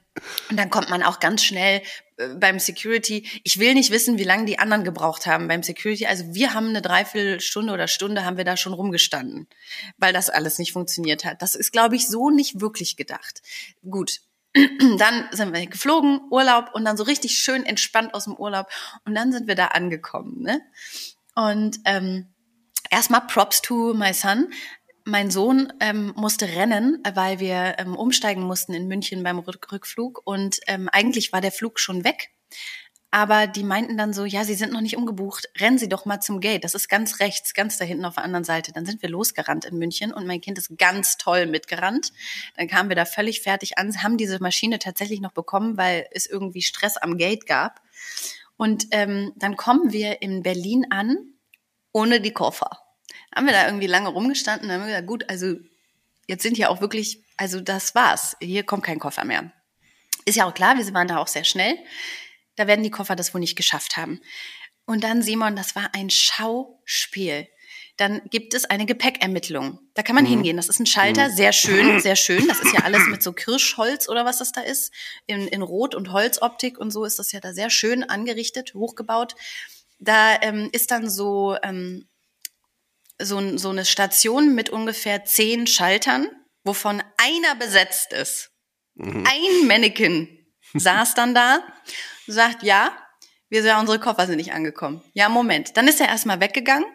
[0.50, 1.82] und dann kommt man auch ganz schnell
[2.16, 3.28] äh, beim Security.
[3.44, 6.06] Ich will nicht wissen, wie lange die anderen gebraucht haben beim Security.
[6.06, 9.46] Also wir haben eine Dreiviertelstunde oder Stunde haben wir da schon rumgestanden,
[9.98, 11.42] weil das alles nicht funktioniert hat.
[11.42, 13.40] Das ist, glaube ich, so nicht wirklich gedacht.
[13.88, 14.20] Gut.
[14.98, 18.66] Dann sind wir geflogen, Urlaub und dann so richtig schön entspannt aus dem Urlaub.
[19.04, 20.42] Und dann sind wir da angekommen.
[20.42, 20.60] Ne?
[21.36, 22.26] Und ähm,
[22.90, 24.52] erstmal Props to my son.
[25.04, 30.20] Mein Sohn ähm, musste rennen, weil wir ähm, umsteigen mussten in München beim Rück Rückflug.
[30.24, 32.30] Und ähm, eigentlich war der Flug schon weg.
[33.12, 36.20] Aber die meinten dann so, ja, Sie sind noch nicht umgebucht, rennen Sie doch mal
[36.20, 36.62] zum Gate.
[36.62, 38.72] Das ist ganz rechts, ganz da hinten auf der anderen Seite.
[38.72, 42.12] Dann sind wir losgerannt in München und mein Kind ist ganz toll mitgerannt.
[42.56, 46.26] Dann kamen wir da völlig fertig an, haben diese Maschine tatsächlich noch bekommen, weil es
[46.26, 47.80] irgendwie Stress am Gate gab.
[48.56, 51.29] Und ähm, dann kommen wir in Berlin an,
[51.92, 52.70] ohne die Koffer.
[53.34, 55.56] Haben wir da irgendwie lange rumgestanden, dann haben wir gesagt, gut, also
[56.26, 58.36] jetzt sind hier auch wirklich, also das war's.
[58.40, 59.52] Hier kommt kein Koffer mehr.
[60.24, 61.76] Ist ja auch klar, wir waren da auch sehr schnell.
[62.56, 64.20] Da werden die Koffer das wohl nicht geschafft haben.
[64.84, 67.48] Und dann, Simon, das war ein Schauspiel.
[67.96, 69.78] Dann gibt es eine Gepäckermittlung.
[69.94, 70.56] Da kann man hingehen.
[70.56, 72.48] Das ist ein Schalter, sehr schön, sehr schön.
[72.48, 74.92] Das ist ja alles mit so Kirschholz oder was das da ist.
[75.26, 79.34] In, in Rot- und Holzoptik und so ist das ja da sehr schön angerichtet, hochgebaut.
[80.00, 82.08] Da ähm, ist dann so, ähm,
[83.20, 86.28] so, so eine Station mit ungefähr zehn Schaltern,
[86.64, 88.50] wovon einer besetzt ist.
[88.98, 90.28] Ein Mannequin
[90.74, 91.62] saß dann da,
[92.26, 92.96] sagt, ja,
[93.48, 95.02] wir ja, unsere Koffer sind nicht angekommen.
[95.12, 95.76] Ja, Moment.
[95.76, 96.86] Dann ist er erstmal weggegangen,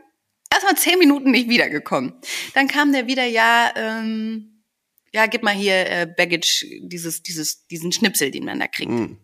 [0.52, 2.14] erstmal zehn Minuten nicht wiedergekommen.
[2.54, 4.64] Dann kam der wieder, ja, ähm,
[5.12, 8.92] ja, gib mal hier äh, Baggage, dieses, dieses, diesen Schnipsel, den man da kriegt.
[8.92, 9.18] Hm.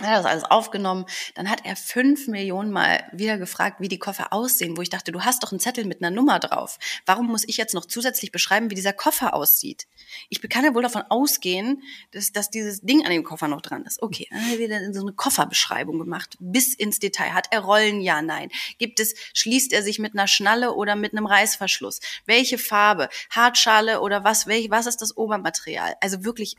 [0.00, 1.06] Er hat das alles aufgenommen.
[1.34, 5.12] Dann hat er fünf Millionen Mal wieder gefragt, wie die Koffer aussehen, wo ich dachte,
[5.12, 6.78] du hast doch einen Zettel mit einer Nummer drauf.
[7.06, 9.86] Warum muss ich jetzt noch zusätzlich beschreiben, wie dieser Koffer aussieht?
[10.28, 11.82] Ich kann ja wohl davon ausgehen,
[12.12, 14.02] dass, dass dieses Ding an dem Koffer noch dran ist.
[14.02, 17.34] Okay, dann hat er wieder so eine Kofferbeschreibung gemacht, bis ins Detail.
[17.34, 18.00] Hat er Rollen?
[18.00, 18.50] Ja, nein.
[18.78, 22.00] Gibt es, schließt er sich mit einer Schnalle oder mit einem Reißverschluss?
[22.26, 23.08] Welche Farbe?
[23.30, 24.46] Hartschale oder was?
[24.46, 25.94] Welch, was ist das Obermaterial?
[26.00, 26.56] Also wirklich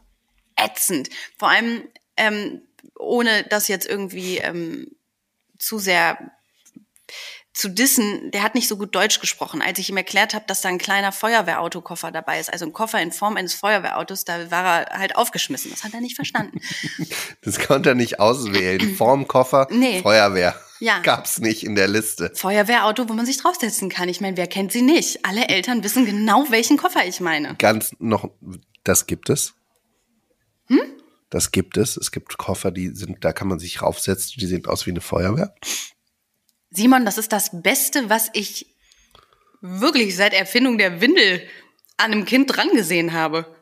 [0.55, 1.09] ätzend.
[1.37, 2.61] Vor allem, ähm,
[2.97, 4.87] ohne das jetzt irgendwie ähm,
[5.57, 6.17] zu sehr
[7.59, 9.61] zu dissen, der hat nicht so gut Deutsch gesprochen.
[9.61, 13.01] Als ich ihm erklärt habe, dass da ein kleiner Feuerwehrautokoffer dabei ist, also ein Koffer
[13.01, 15.69] in Form eines Feuerwehrautos, da war er halt aufgeschmissen.
[15.71, 16.61] Das hat er nicht verstanden.
[17.41, 18.95] Das konnte er nicht auswählen.
[18.95, 20.01] Vorm Koffer, Nee.
[20.01, 20.55] Feuerwehr.
[20.79, 20.99] Ja.
[20.99, 22.31] Gab's nicht in der Liste.
[22.35, 24.07] Feuerwehrauto, wo man sich draufsetzen kann.
[24.07, 25.25] Ich meine, wer kennt sie nicht?
[25.25, 27.55] Alle Eltern wissen genau, welchen Koffer ich meine.
[27.55, 28.29] Ganz noch,
[28.83, 29.53] das gibt es?
[31.29, 31.95] Das gibt es.
[31.97, 35.01] Es gibt Koffer, die sind, da kann man sich raufsetzen, die sehen aus wie eine
[35.01, 35.53] Feuerwehr.
[36.71, 38.75] Simon, das ist das Beste, was ich
[39.61, 41.41] wirklich seit Erfindung der Windel
[41.97, 43.55] an einem Kind dran gesehen habe.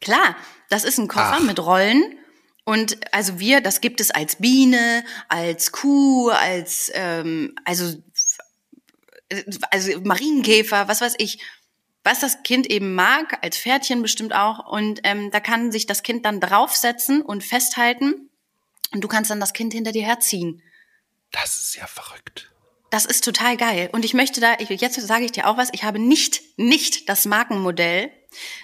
[0.00, 0.36] Klar,
[0.68, 1.42] das ist ein Koffer Ach.
[1.42, 2.18] mit Rollen.
[2.64, 8.02] Und also wir, das gibt es als Biene, als Kuh, als ähm, also
[9.70, 11.40] also Marienkäfer, was weiß ich,
[12.04, 14.66] was das Kind eben mag, als Pferdchen bestimmt auch.
[14.70, 18.30] Und ähm, da kann sich das Kind dann draufsetzen und festhalten.
[18.92, 20.62] Und du kannst dann das Kind hinter dir herziehen.
[21.30, 22.50] Das ist ja verrückt.
[22.90, 23.88] Das ist total geil.
[23.92, 27.08] Und ich möchte da, ich, jetzt sage ich dir auch was, ich habe nicht, nicht
[27.08, 28.10] das Markenmodell,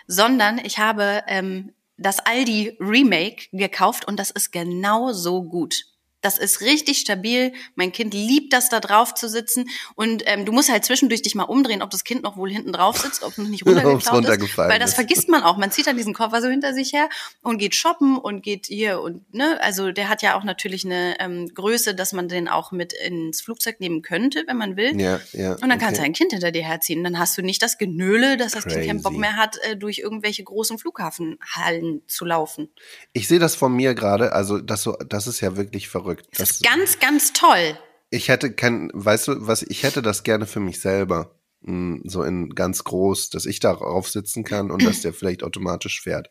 [0.07, 5.85] sondern ich habe ähm, das Aldi Remake gekauft und das ist genau so gut.
[6.21, 7.53] Das ist richtig stabil.
[7.75, 9.69] Mein Kind liebt das, da drauf zu sitzen.
[9.95, 12.73] Und ähm, du musst halt zwischendurch dich mal umdrehen, ob das Kind noch wohl hinten
[12.73, 14.59] drauf sitzt, ob es noch nicht runtergeklaut ist.
[14.59, 14.97] Weil das ist.
[14.97, 15.57] vergisst man auch.
[15.57, 17.09] Man zieht dann diesen Koffer so hinter sich her
[17.43, 21.21] und geht shoppen und geht hier und ne, also der hat ja auch natürlich eine
[21.21, 25.01] ähm, Größe, dass man den auch mit ins Flugzeug nehmen könnte, wenn man will.
[25.01, 25.53] Ja, ja.
[25.53, 26.11] Und dann kannst du okay.
[26.11, 27.05] ein Kind hinter dir herziehen.
[27.05, 29.21] Dann hast du nicht das Genöle, dass das Kind keinen Bock Crazy.
[29.21, 32.69] mehr hat, äh, durch irgendwelche großen Flughafenhallen zu laufen.
[33.13, 36.08] Ich sehe das von mir gerade, also das so, das ist ja wirklich verrückt.
[36.37, 37.79] Das ist ganz, ganz toll.
[38.11, 41.35] ich hätte kein, weißt du, was, ich hätte das gerne für mich selber.
[41.61, 46.01] Mm, So in ganz groß, dass ich darauf sitzen kann und dass der vielleicht automatisch
[46.01, 46.31] fährt.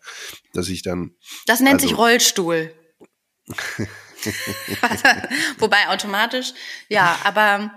[0.54, 2.74] Dass ich dann, Das nennt Also- sich Rollstuhl.
[5.60, 6.54] Wobei automatisch,
[6.90, 7.72] ja, aber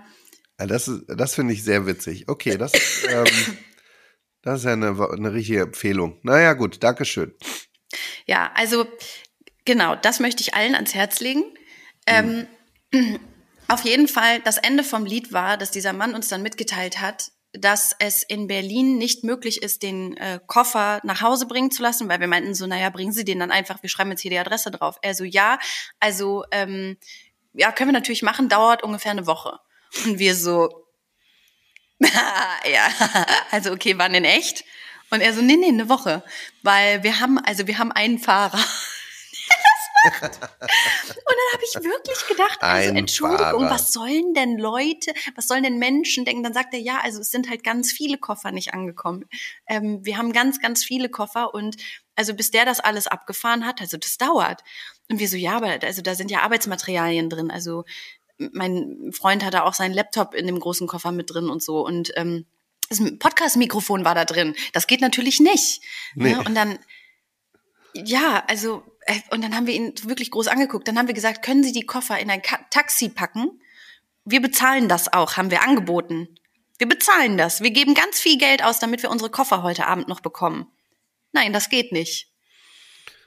[0.59, 2.27] Ja, das ist, das finde ich sehr witzig.
[2.27, 2.71] Okay, das,
[3.07, 3.25] ähm,
[4.41, 6.19] das ist ja eine, eine richtige Empfehlung.
[6.23, 7.33] Naja, gut, Dankeschön.
[8.25, 8.85] ja, also
[9.65, 11.43] genau, das möchte ich allen ans Herz legen.
[12.11, 12.47] Ähm,
[13.67, 17.31] auf jeden Fall, das Ende vom Lied war, dass dieser Mann uns dann mitgeteilt hat,
[17.53, 22.07] dass es in Berlin nicht möglich ist, den äh, Koffer nach Hause bringen zu lassen,
[22.07, 24.39] weil wir meinten so, naja, bringen Sie den dann einfach, wir schreiben jetzt hier die
[24.39, 24.97] Adresse drauf.
[25.01, 25.59] Er so, ja,
[25.99, 26.97] also, ähm,
[27.53, 29.59] ja, können wir natürlich machen, dauert ungefähr eine Woche.
[30.05, 30.85] Und wir so,
[31.99, 32.89] ja,
[33.51, 34.63] also okay, wann in echt?
[35.09, 36.23] Und er so, nee, nee, eine Woche.
[36.63, 38.63] Weil wir haben, also wir haben einen Fahrer.
[40.03, 40.23] Macht.
[40.41, 43.69] Und dann habe ich wirklich gedacht, also Ein Entschuldigung, Fahrer.
[43.69, 46.43] was sollen denn Leute, was sollen denn Menschen denken?
[46.43, 49.25] Dann sagt er, ja, also es sind halt ganz viele Koffer nicht angekommen.
[49.67, 51.77] Ähm, wir haben ganz, ganz viele Koffer und
[52.15, 54.61] also bis der das alles abgefahren hat, also das dauert.
[55.09, 57.51] Und wir so, ja, aber also da sind ja Arbeitsmaterialien drin.
[57.51, 57.83] Also
[58.37, 61.85] mein Freund hatte auch seinen Laptop in dem großen Koffer mit drin und so.
[61.85, 62.45] Und ähm,
[62.89, 64.55] das Podcast-Mikrofon war da drin.
[64.73, 65.81] Das geht natürlich nicht.
[66.15, 66.33] Nee.
[66.33, 66.43] Ne?
[66.43, 66.77] Und dann,
[67.93, 68.83] ja, also,
[69.31, 70.87] und dann haben wir ihn wirklich groß angeguckt.
[70.87, 73.61] Dann haben wir gesagt, können Sie die Koffer in ein Taxi packen?
[74.25, 76.27] Wir bezahlen das auch, haben wir angeboten.
[76.77, 77.61] Wir bezahlen das.
[77.61, 80.67] Wir geben ganz viel Geld aus, damit wir unsere Koffer heute Abend noch bekommen.
[81.31, 82.31] Nein, das geht nicht.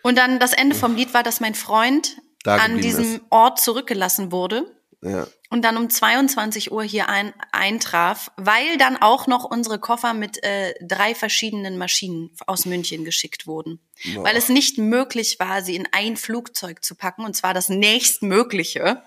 [0.03, 3.23] Und dann das Ende vom Lied war, dass mein Freund Da an diesem ist.
[3.31, 4.74] Ort zurückgelassen wurde
[5.05, 5.27] Ja.
[5.51, 10.43] und dann um 22 Uhr hier ein, eintraf, weil dann auch noch unsere Koffer mit
[10.43, 13.81] äh, drei verschiedenen Maschinen aus München geschickt wurden.
[14.14, 14.25] Boah.
[14.25, 19.03] Weil es nicht möglich war, sie in ein Flugzeug zu packen, und zwar das nächstmögliche,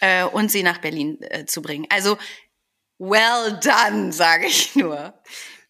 [0.00, 1.86] äh, und sie nach Berlin äh, zu bringen.
[1.90, 2.18] Also,
[2.98, 5.14] well done, sage ich nur.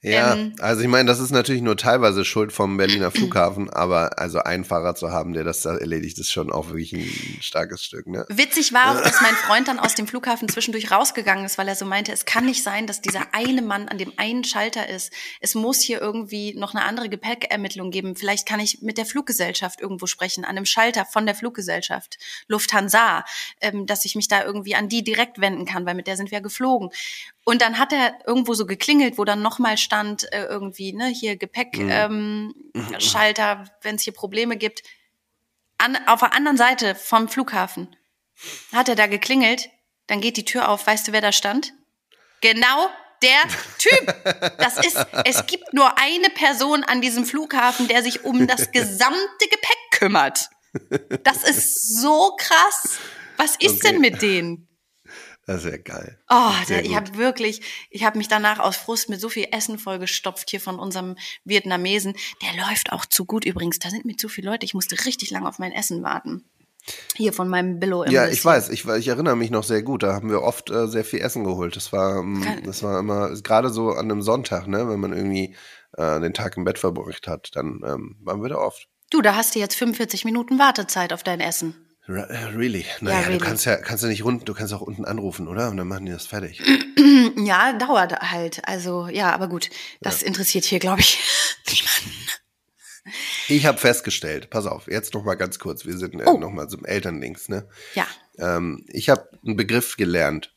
[0.06, 4.20] Ja, Ähm, also ich meine, das ist natürlich nur teilweise Schuld vom Berliner Flughafen, aber
[4.20, 7.82] also einen Fahrer zu haben, der das da erledigt, ist schon auch wirklich ein starkes
[7.82, 8.24] Stück, ne?
[8.28, 11.74] Witzig war auch, dass mein Freund dann aus dem Flughafen zwischendurch rausgegangen ist, weil er
[11.74, 15.12] so meinte, es kann nicht sein, dass dieser eine Mann an dem einen Schalter ist.
[15.40, 18.14] Es muss hier irgendwie noch eine andere Gepäckermittlung geben.
[18.14, 23.24] Vielleicht kann ich mit der Fluggesellschaft irgendwo sprechen, an einem Schalter von der Fluggesellschaft, Lufthansa,
[23.60, 26.30] ähm, dass ich mich da irgendwie an die direkt wenden kann, weil mit der sind
[26.30, 26.90] wir geflogen.
[27.48, 31.36] Und dann hat er irgendwo so geklingelt, wo dann nochmal stand, äh, irgendwie, ne, hier
[31.36, 32.52] Gepäck, ähm,
[32.98, 34.82] Schalter, wenn es hier Probleme gibt.
[35.78, 37.94] An, auf der anderen Seite vom Flughafen
[38.72, 39.68] hat er da geklingelt,
[40.08, 41.72] dann geht die Tür auf, weißt du, wer da stand?
[42.40, 42.90] Genau
[43.22, 43.42] der
[43.78, 44.58] Typ.
[44.58, 49.48] Das ist, es gibt nur eine Person an diesem Flughafen, der sich um das gesamte
[49.48, 50.48] Gepäck kümmert.
[51.22, 52.98] Das ist so krass.
[53.36, 53.92] Was ist Okay.
[53.92, 54.68] denn mit denen?
[55.46, 56.18] Das ist ja geil.
[56.28, 59.78] Oh, der, ich habe wirklich, ich habe mich danach aus Frust mit so viel Essen
[59.78, 62.16] vollgestopft hier von unserem Vietnamesen.
[62.42, 63.78] Der läuft auch zu gut übrigens.
[63.78, 64.66] Da sind mir zu viele Leute.
[64.66, 66.44] Ich musste richtig lange auf mein Essen warten.
[67.14, 68.04] Hier von meinem Billo.
[68.06, 70.02] Ja, ich weiß, ich, ich erinnere mich noch sehr gut.
[70.02, 71.76] Da haben wir oft äh, sehr viel Essen geholt.
[71.76, 75.54] Das war, ähm, das war immer, gerade so an einem Sonntag, ne, wenn man irgendwie
[75.96, 78.88] äh, den Tag im Bett verbracht hat, dann ähm, waren wir da oft.
[79.10, 81.85] Du, da hast du jetzt 45 Minuten Wartezeit auf dein Essen.
[82.08, 82.12] Äh,
[82.54, 82.84] Really?
[83.00, 83.38] Naja, really.
[83.38, 85.70] du kannst ja, kannst du nicht rund, du kannst auch unten anrufen, oder?
[85.70, 86.62] Und dann machen die das fertig.
[87.38, 88.66] Ja, dauert halt.
[88.66, 89.70] Also, ja, aber gut.
[90.00, 91.18] Das interessiert hier, glaube ich,
[91.68, 92.26] niemanden.
[93.48, 96.38] Ich habe festgestellt, pass auf, jetzt noch mal ganz kurz, wir sind äh, Oh.
[96.38, 97.68] noch mal zum Elternlinks, ne?
[97.94, 98.06] Ja.
[98.38, 100.52] Ähm, ich habe einen Begriff gelernt.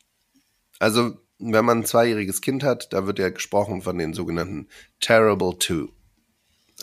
[0.80, 4.68] Also, wenn man ein zweijähriges Kind hat, da wird ja gesprochen von den sogenannten
[5.00, 5.90] Terrible Two.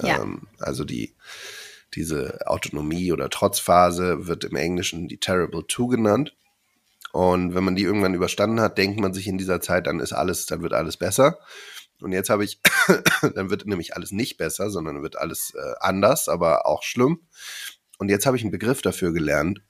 [0.03, 0.21] Ja.
[0.23, 1.17] Ähm, also die,
[1.95, 6.37] diese Autonomie- oder Trotzphase wird im Englischen die Terrible Two genannt.
[7.13, 10.13] Und wenn man die irgendwann überstanden hat, denkt man sich in dieser Zeit, dann ist
[10.13, 11.39] alles, dann wird alles besser.
[12.01, 12.61] Und jetzt habe ich,
[13.35, 17.27] dann wird nämlich alles nicht besser, sondern wird alles äh, anders, aber auch schlimm.
[17.99, 19.63] Und jetzt habe ich einen Begriff dafür gelernt.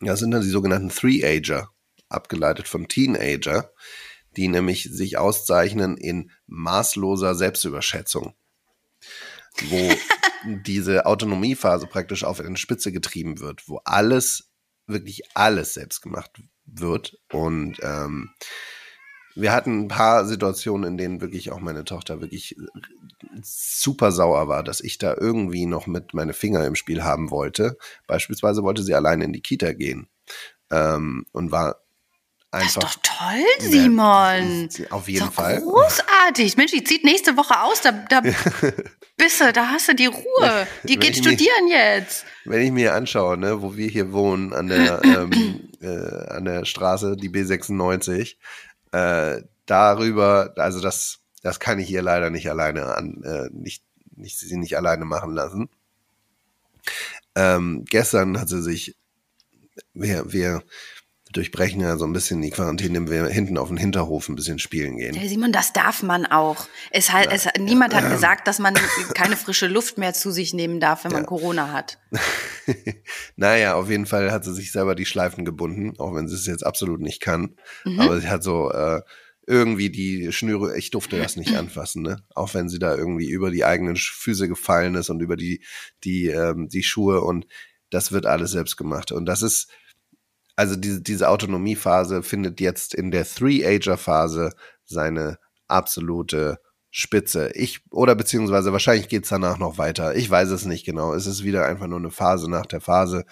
[0.00, 1.70] Das sind dann die sogenannten Three-Ager,
[2.08, 3.72] abgeleitet von Teenager,
[4.36, 8.34] die nämlich sich auszeichnen in maßloser Selbstüberschätzung,
[9.68, 9.90] wo
[10.66, 14.50] diese Autonomiephase praktisch auf eine Spitze getrieben wird, wo alles,
[14.86, 16.30] wirklich alles selbst gemacht
[16.66, 17.18] wird.
[17.32, 18.30] Und ähm,
[19.34, 22.56] wir hatten ein paar Situationen, in denen wirklich auch meine Tochter wirklich
[23.42, 27.76] super sauer war, dass ich da irgendwie noch mit meine Finger im Spiel haben wollte.
[28.06, 30.08] Beispielsweise wollte sie alleine in die Kita gehen
[30.70, 31.83] ähm, und war
[32.54, 34.68] Das ist einfach doch toll, Simon.
[34.90, 35.60] auf Ist jeden Fall.
[35.60, 36.56] großartig.
[36.56, 37.80] Mensch, die zieht nächste Woche aus.
[37.80, 38.20] Da, da
[39.16, 40.66] bist du, da hast du die Ruhe.
[40.84, 42.24] Die geht studieren jetzt.
[42.44, 46.64] Wenn ich mir anschaue, ne, wo wir hier wohnen, an der, ähm, äh, an der
[46.64, 48.36] Straße, die B96,
[48.92, 53.82] äh, darüber, also das, das kann ich ihr leider nicht alleine an, äh, nicht,
[54.14, 55.68] nicht, sie nicht alleine machen lassen.
[57.34, 58.94] Ähm, gestern hat sie sich,
[59.92, 60.62] wir, wir
[61.36, 64.58] durchbrechen ja so ein bisschen die Quarantäne, indem wir hinten auf den Hinterhof ein bisschen
[64.58, 65.14] spielen gehen.
[65.14, 66.66] Ja, Simon, das darf man auch.
[66.90, 68.74] Es halt, es, niemand hat gesagt, dass man
[69.14, 71.26] keine frische Luft mehr zu sich nehmen darf, wenn man Ja.
[71.26, 71.98] Corona hat.
[73.36, 76.46] naja, auf jeden Fall hat sie sich selber die Schleifen gebunden, auch wenn sie es
[76.46, 77.56] jetzt absolut nicht kann.
[77.84, 78.00] Mhm.
[78.00, 79.02] Aber sie hat so äh,
[79.46, 82.22] irgendwie die Schnüre, ich durfte das nicht anfassen, ne?
[82.34, 85.64] Auch wenn sie da irgendwie über die eigenen Füße gefallen ist und über die,
[86.04, 87.46] die, ähm, die Schuhe und
[87.90, 89.12] das wird alles selbst gemacht.
[89.12, 89.68] Und das ist,
[90.56, 94.50] also diese, diese Autonomiephase findet jetzt in der Three-Ager-Phase
[94.84, 95.38] seine
[95.68, 96.58] absolute
[96.90, 97.50] Spitze.
[97.54, 100.14] Ich, oder beziehungsweise wahrscheinlich geht's danach noch weiter.
[100.14, 101.12] Ich weiß es nicht genau.
[101.12, 103.24] Es ist wieder einfach nur eine Phase nach der Phase.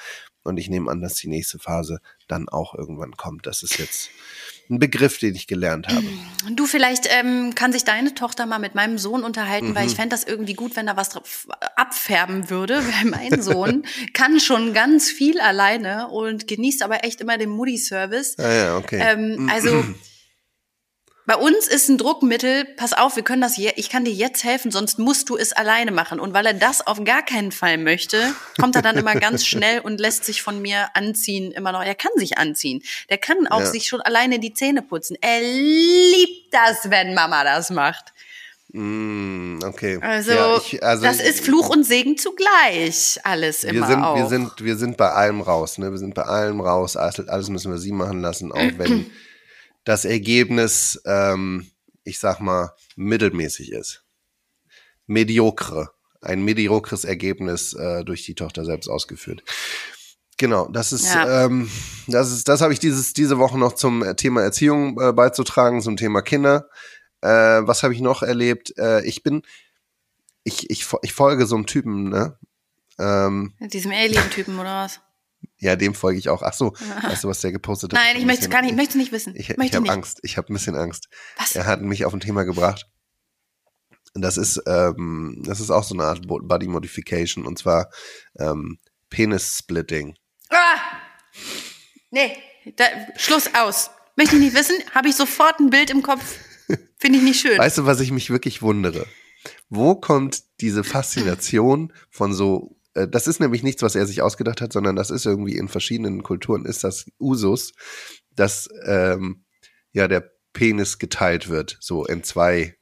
[0.42, 3.46] Und ich nehme an, dass die nächste Phase dann auch irgendwann kommt.
[3.46, 4.10] Das ist jetzt
[4.72, 6.02] ein Begriff, den ich gelernt habe.
[6.56, 9.90] Du, vielleicht ähm, kann sich deine Tochter mal mit meinem Sohn unterhalten, weil Mhm.
[9.90, 14.40] ich fände das irgendwie gut, wenn da was drauf abfärben würde, weil mein Sohn kann
[14.40, 18.40] schon ganz viel alleine und genießt aber echt immer den Mutti-Service.
[18.40, 18.98] Ah ja, okay.
[19.08, 19.84] Ähm, also
[21.24, 24.42] bei uns ist ein Druckmittel, pass auf, wir können das je, ich kann dir jetzt
[24.42, 26.18] helfen, sonst musst du es alleine machen.
[26.18, 29.80] Und weil er das auf gar keinen Fall möchte, kommt er dann immer ganz schnell
[29.80, 31.82] und lässt sich von mir anziehen, immer noch.
[31.84, 32.82] Er kann sich anziehen.
[33.08, 33.66] Der kann auch Ja.
[33.66, 35.16] sich schon alleine die Zähne putzen.
[35.20, 38.12] Er liebt das, wenn Mama das macht.
[38.74, 39.98] Mm, okay.
[40.00, 43.18] Also, Ja, ich- also das ist Fluch und Segen zugleich.
[43.22, 44.16] Alles wir immer sind, auch.
[44.16, 45.90] wir sind, wir sind bei allem raus, ne?
[45.90, 46.96] Wir sind bei allem raus.
[46.96, 49.10] Alles, alles müssen wir sie machen lassen, auch wenn
[49.84, 51.70] das Ergebnis, ähm,
[52.04, 54.04] ich sag mal, mittelmäßig ist.
[55.06, 55.90] Mediokre.
[56.20, 59.42] Ein mediokres Ergebnis äh, durch die Tochter selbst ausgeführt.
[60.38, 61.44] Genau, das ist, Ja.
[61.44, 61.70] ähm,
[62.06, 65.82] das ist, das habe ich dieses, diese Woche noch zum äh, Thema Erziehung äh, beizutragen,
[65.82, 66.68] zum Thema Kinder.
[67.20, 68.76] Äh, was habe ich noch erlebt?
[68.78, 69.42] Äh, ich bin,
[70.44, 72.38] ich, ich, ich folge so einem Typen, ne?
[72.98, 75.00] Ähm, diesem Alien-Typen oder was?
[75.58, 76.42] Ja, dem folge ich auch.
[76.42, 77.98] Ach so, weißt du, was der gepostet hat?
[78.00, 79.34] Nein, ich möchte bisschen- gar nicht, ich möchte nicht wissen.
[79.36, 79.88] Ich, möchte ich habe.
[79.90, 80.20] Angst.
[80.22, 81.08] Ich habe ein bisschen Angst.
[81.38, 81.54] Was?
[81.56, 82.86] Er hat mich auf ein Thema gebracht.
[84.14, 87.88] Das ist, ähm, das ist auch so eine Art Bo- Body Modification und zwar
[88.38, 88.78] ähm,
[89.08, 90.16] Penis Splitting.
[90.50, 90.78] Ah!
[92.10, 92.36] Nee,
[92.76, 92.84] da,
[93.16, 93.90] Schluss aus.
[94.16, 96.36] Möchte ich nicht wissen, habe ich sofort ein Bild im Kopf.
[96.98, 97.56] Finde ich nicht schön.
[97.58, 99.06] Weißt du, was ich mich wirklich wundere?
[99.70, 104.72] Wo kommt diese Faszination von so, das ist nämlich nichts, was er sich ausgedacht hat,
[104.72, 107.72] sondern das ist irgendwie in verschiedenen Kulturen ist das Usus,
[108.30, 109.44] dass ähm,
[109.92, 112.76] ja der Penis geteilt wird, so in zwei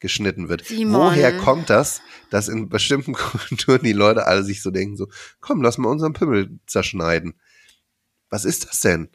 [0.00, 0.64] geschnitten wird.
[0.64, 1.00] Simon.
[1.00, 5.08] Woher kommt das, dass in bestimmten Kulturen die Leute alle sich so denken, so,
[5.40, 7.40] komm, lass mal unseren Pimmel zerschneiden.
[8.30, 9.10] Was ist das denn?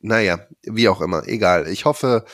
[0.00, 1.68] Naja, wie auch immer, egal.
[1.68, 2.24] Ich hoffe,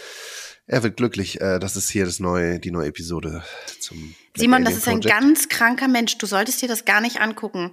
[0.67, 1.41] er wird glücklich.
[1.41, 3.43] Äh, das ist hier das neue, die neue Episode
[3.81, 6.19] zum Simon, das ist ein ganz kranker Mensch.
[6.19, 7.73] Du solltest dir das gar nicht angucken.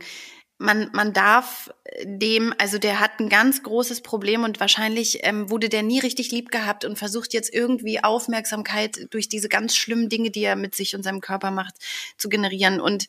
[0.60, 1.72] Man, man darf
[2.04, 6.32] dem, also der hat ein ganz großes Problem und wahrscheinlich ähm, wurde der nie richtig
[6.32, 10.76] lieb gehabt und versucht jetzt irgendwie Aufmerksamkeit durch diese ganz schlimmen Dinge, die er mit
[10.76, 11.76] sich und seinem Körper macht,
[12.18, 12.80] zu generieren.
[12.80, 13.08] Und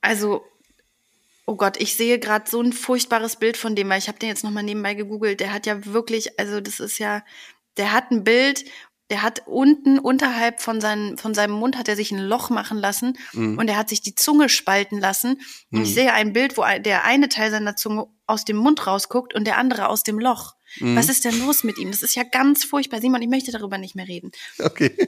[0.00, 0.46] also,
[1.44, 4.30] oh Gott, ich sehe gerade so ein furchtbares Bild von dem, weil ich habe den
[4.30, 5.40] jetzt nochmal nebenbei gegoogelt.
[5.40, 7.22] Der hat ja wirklich, also das ist ja,
[7.76, 8.64] der hat ein Bild,
[9.12, 12.78] der hat unten unterhalb von, seinen, von seinem Mund hat er sich ein Loch machen
[12.78, 13.58] lassen Mhm.
[13.58, 15.32] und er hat sich die Zunge spalten lassen.
[15.70, 15.82] Und Mhm.
[15.84, 19.44] ich sehe ein Bild, wo der eine Teil seiner Zunge aus dem Mund rausguckt und
[19.46, 20.54] der andere aus dem Loch.
[20.80, 20.96] Mhm.
[20.96, 21.90] Was ist denn los mit ihm?
[21.90, 23.00] Das ist ja ganz furchtbar.
[23.02, 24.32] Simon, ich möchte darüber nicht mehr reden.
[24.58, 24.90] Okay.
[24.96, 25.02] Ich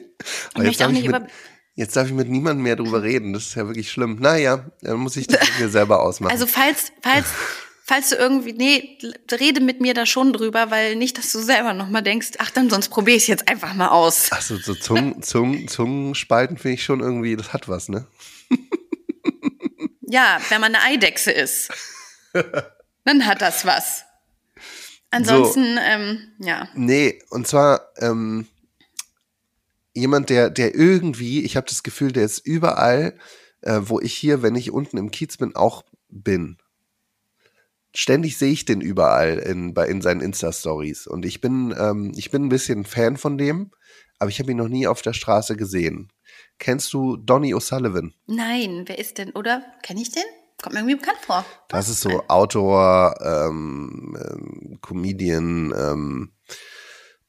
[0.53, 1.27] Aber jetzt möchte auch darf, ich nicht mit, über.
[1.73, 3.33] jetzt darf ich mit niemandem mehr drüber reden.
[3.33, 4.17] Das ist ja wirklich schlimm.
[4.19, 6.31] Naja, dann muss ich das mit mir selber ausmachen.
[6.31, 7.25] Also falls, falls,
[7.85, 8.97] falls du irgendwie, nee,
[9.31, 12.69] rede mit mir da schon drüber, weil nicht, dass du selber nochmal denkst, ach dann,
[12.69, 14.29] sonst probiere ich es jetzt einfach mal aus.
[14.31, 18.07] Ach so, so Zungen, Zungen, Zungenspalten finde ich schon irgendwie, das hat was, ne?
[20.07, 21.71] Ja, wenn man eine Eidechse ist,
[23.05, 24.03] dann hat das was.
[25.11, 26.67] Ansonsten, ähm, ja.
[26.75, 28.47] Nee, und zwar ähm,
[29.93, 33.17] jemand, der, der irgendwie, ich habe das Gefühl, der ist überall,
[33.61, 36.57] äh, wo ich hier, wenn ich unten im Kiez bin, auch bin.
[37.97, 41.07] Ständig sehe ich den überall in, bei, in seinen Insta-Stories.
[41.07, 43.71] Und ich bin, ähm, ich bin ein bisschen Fan von dem,
[44.19, 46.11] aber ich habe ihn noch nie auf der Straße gesehen.
[46.59, 48.13] Kennst du Donny O'Sullivan?
[48.27, 49.63] Nein, wer ist denn, oder?
[49.81, 50.23] Kenne ich den?
[50.61, 51.45] Kommt mir irgendwie bekannt vor.
[51.69, 56.31] Das ist so Autor, ähm, ähm, Comedian, ähm,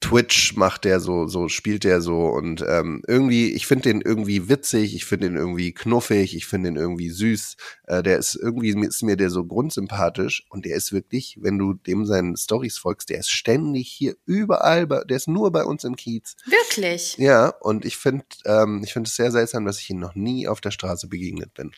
[0.07, 4.49] Twitch macht der so, so spielt der so und ähm, irgendwie, ich finde den irgendwie
[4.49, 7.57] witzig, ich finde den irgendwie knuffig, ich finde den irgendwie süß.
[7.89, 11.75] Äh, der ist irgendwie ist mir der so grundsympathisch und der ist wirklich, wenn du
[11.75, 15.83] dem seinen Stories folgst, der ist ständig hier überall, bei, der ist nur bei uns
[15.83, 16.37] im Kiez.
[16.47, 17.17] Wirklich?
[17.19, 20.47] Ja, und ich finde, ähm, ich finde es sehr seltsam, dass ich ihm noch nie
[20.47, 21.73] auf der Straße begegnet bin.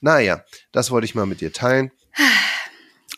[0.00, 1.92] Naja, das wollte ich mal mit dir teilen.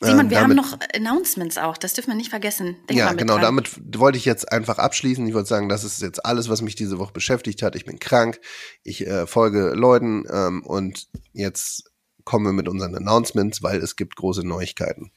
[0.02, 2.76] Simon, Ähm, wir haben noch Announcements auch, das dürfen wir nicht vergessen.
[2.88, 3.42] Denk ja, genau, dran.
[3.42, 5.26] damit wollte ich jetzt einfach abschließen.
[5.26, 7.76] Ich wollte sagen, das ist jetzt alles, was mich diese Woche beschäftigt hat.
[7.76, 8.40] Ich bin krank,
[8.82, 11.90] ich äh, folge Leuten ähm, und jetzt
[12.24, 15.12] kommen wir mit unseren Announcements, weil es gibt große Neuigkeiten.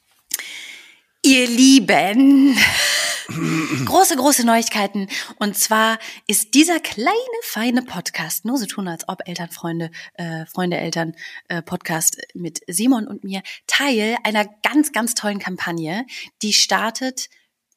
[1.21, 2.57] Ihr Lieben,
[3.86, 5.07] große, große Neuigkeiten.
[5.39, 7.13] Und zwar ist dieser kleine,
[7.43, 11.13] feine Podcast, nur so tun, als ob Elternfreunde, äh, Freunde, Eltern,
[11.47, 16.05] äh, Podcast mit Simon und mir, Teil einer ganz, ganz tollen Kampagne,
[16.41, 17.30] die startet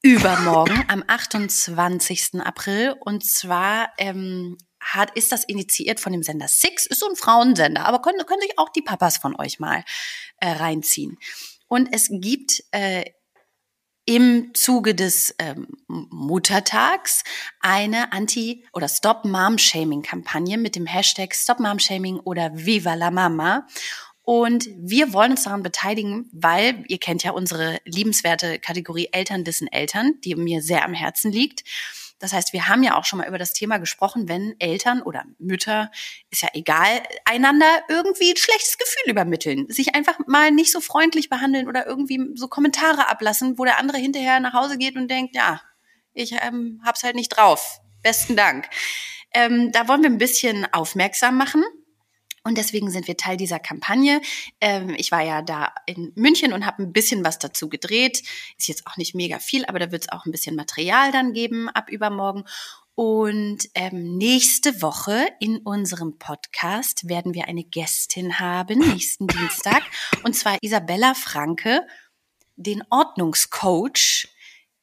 [0.02, 2.40] übermorgen am 28.
[2.40, 2.94] April.
[3.00, 7.84] Und zwar ähm, hat, ist das initiiert von dem Sender Six, ist so ein Frauensender,
[7.84, 9.84] aber können, können sich auch die Papas von euch mal
[10.38, 11.18] äh, reinziehen.
[11.68, 13.04] Und es gibt äh,
[14.06, 17.24] im Zuge des ähm, Muttertags
[17.60, 22.94] eine Anti- oder Stop Mom Shaming Kampagne mit dem Hashtag Stop Mom Shaming oder Viva
[22.94, 23.66] la Mama.
[24.22, 29.68] Und wir wollen uns daran beteiligen, weil ihr kennt ja unsere liebenswerte Kategorie Eltern dissen
[29.68, 31.62] Eltern, die mir sehr am Herzen liegt.
[32.18, 35.24] Das heißt, wir haben ja auch schon mal über das Thema gesprochen, wenn Eltern oder
[35.38, 35.90] Mütter,
[36.30, 41.28] ist ja egal, einander irgendwie ein schlechtes Gefühl übermitteln, sich einfach mal nicht so freundlich
[41.28, 45.34] behandeln oder irgendwie so Kommentare ablassen, wo der andere hinterher nach Hause geht und denkt,
[45.34, 45.60] ja,
[46.14, 47.80] ich ähm, hab's halt nicht drauf.
[48.02, 48.68] Besten Dank.
[49.34, 51.62] Ähm, da wollen wir ein bisschen aufmerksam machen.
[52.46, 54.20] Und deswegen sind wir Teil dieser Kampagne.
[54.60, 58.22] Ähm, ich war ja da in München und habe ein bisschen was dazu gedreht.
[58.56, 61.32] Ist jetzt auch nicht mega viel, aber da wird es auch ein bisschen Material dann
[61.32, 62.44] geben ab übermorgen.
[62.94, 69.82] Und ähm, nächste Woche in unserem Podcast werden wir eine Gästin haben, nächsten Dienstag.
[70.22, 71.84] Und zwar Isabella Franke,
[72.54, 74.28] den Ordnungscoach,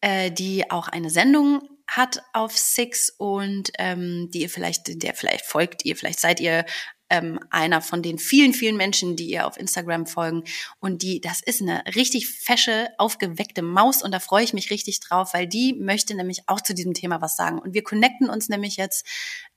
[0.01, 5.45] äh, die auch eine Sendung hat auf Six und ähm, die ihr vielleicht, der vielleicht
[5.45, 6.65] folgt ihr, vielleicht seid ihr
[7.13, 10.43] ähm, einer von den vielen, vielen Menschen, die ihr auf Instagram folgen.
[10.79, 14.99] Und die, das ist eine richtig fesche, aufgeweckte Maus und da freue ich mich richtig
[14.99, 17.59] drauf, weil die möchte nämlich auch zu diesem Thema was sagen.
[17.59, 19.05] Und wir connecten uns nämlich jetzt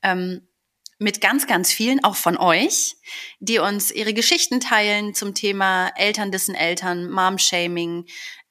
[0.02, 0.46] ähm,
[0.98, 2.96] mit ganz, ganz vielen, auch von euch,
[3.40, 8.04] die uns ihre Geschichten teilen zum Thema Eltern dissen Eltern, Mom-Shaming.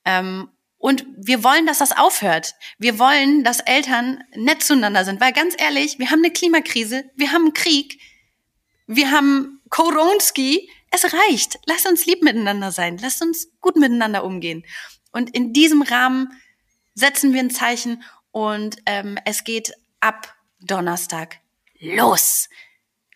[0.03, 0.49] Ähm,
[0.79, 2.55] und wir wollen, dass das aufhört.
[2.79, 5.21] Wir wollen, dass Eltern nett zueinander sind.
[5.21, 7.99] Weil ganz ehrlich, wir haben eine Klimakrise, wir haben einen Krieg,
[8.87, 10.69] wir haben Koronski.
[10.91, 11.59] Es reicht.
[11.65, 12.97] Lasst uns lieb miteinander sein.
[12.97, 14.65] Lasst uns gut miteinander umgehen.
[15.11, 16.31] Und in diesem Rahmen
[16.93, 21.39] setzen wir ein Zeichen und ähm, es geht ab Donnerstag
[21.79, 22.49] los.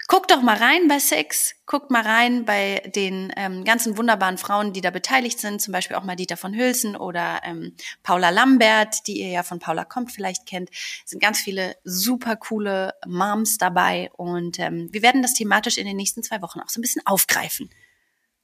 [0.10, 4.74] Guckt doch mal rein bei Sex, guckt mal rein bei den ähm, ganzen wunderbaren Frauen,
[4.74, 9.06] die da beteiligt sind, zum Beispiel auch mal Dieter von Hülsen oder ähm, Paula Lambert,
[9.06, 10.72] die ihr ja von Paula kommt vielleicht kennt.
[10.72, 15.86] Es sind ganz viele super coole Moms dabei und ähm, wir werden das thematisch in
[15.86, 17.70] den nächsten zwei Wochen auch so ein bisschen aufgreifen.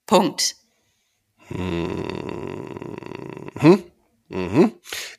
[0.06, 0.58] Punkt.
[1.50, 2.76] Mhm.
[4.30, 4.72] Mhm.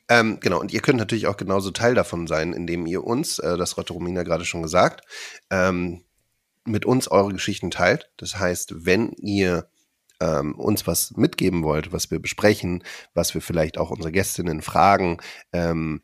[0.07, 3.57] Ähm, genau, und ihr könnt natürlich auch genauso Teil davon sein, indem ihr uns, äh,
[3.57, 5.01] das hatte Romina gerade schon gesagt,
[5.49, 6.05] ähm,
[6.67, 8.11] mit uns eure Geschichten teilt.
[8.17, 9.69] Das heißt, wenn ihr
[10.19, 15.17] ähm, uns was mitgeben wollt, was wir besprechen, was wir vielleicht auch unsere Gästinnen fragen,
[15.53, 16.01] ähm,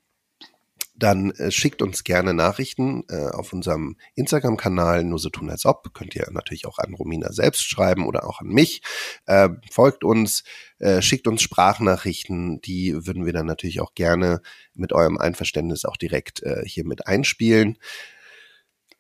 [0.96, 5.92] dann äh, schickt uns gerne Nachrichten äh, auf unserem Instagram-Kanal, nur so tun als ob.
[5.94, 8.82] Könnt ihr natürlich auch an Romina selbst schreiben oder auch an mich.
[9.26, 10.44] Äh, folgt uns,
[10.78, 14.42] äh, schickt uns Sprachnachrichten, die würden wir dann natürlich auch gerne
[14.76, 17.80] mit eurem Einverständnis auch direkt äh, hier mit einspielen.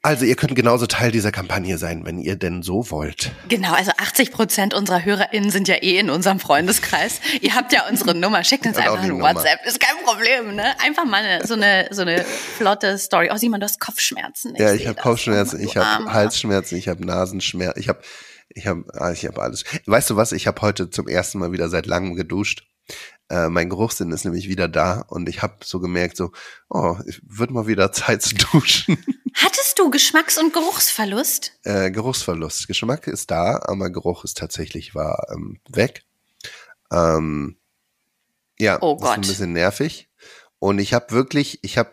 [0.06, 3.32] Also ihr könnt genauso Teil dieser Kampagne sein, wenn ihr denn so wollt.
[3.48, 7.22] Genau, also 80 Prozent unserer HörerInnen sind ja eh in unserem Freundeskreis.
[7.40, 9.18] ihr habt ja unsere Nummer, schickt uns einfach eine.
[9.18, 10.78] WhatsApp, ist kein Problem, ne?
[10.82, 13.30] Einfach mal eine, so eine so eine flotte Story.
[13.32, 14.56] Oh Simon, du hast Kopfschmerzen.
[14.58, 15.00] ja, seh ich habe.
[15.02, 16.12] Kopfschmerzen, Oh, ich habe.
[16.12, 18.02] Halsschmerzen, ich habe Nasenschmerzen, ich habe
[18.50, 18.84] ich habe
[19.14, 19.64] ich habe alles.
[19.86, 22.68] Weißt du was, ich habe heute zum ersten Mal wieder seit langem geduscht.
[23.30, 26.32] Äh, mein Geruchssinn ist nämlich wieder da und ich habe so gemerkt, so,
[26.70, 28.98] oh, es wird mal wieder Zeit zu duschen.
[29.36, 31.54] Hattest du Geschmacks- und Geruchsverlust?
[31.64, 32.68] äh, Geruchsverlust.
[32.68, 36.04] Geschmack ist da, aber Geruch ist tatsächlich war ähm, weg.
[36.92, 37.58] Ähm,
[38.60, 39.28] ja, Oh das ist ein Gott.
[39.30, 40.10] bisschen nervig.
[40.60, 41.92] Und ich habe wirklich, ich habe,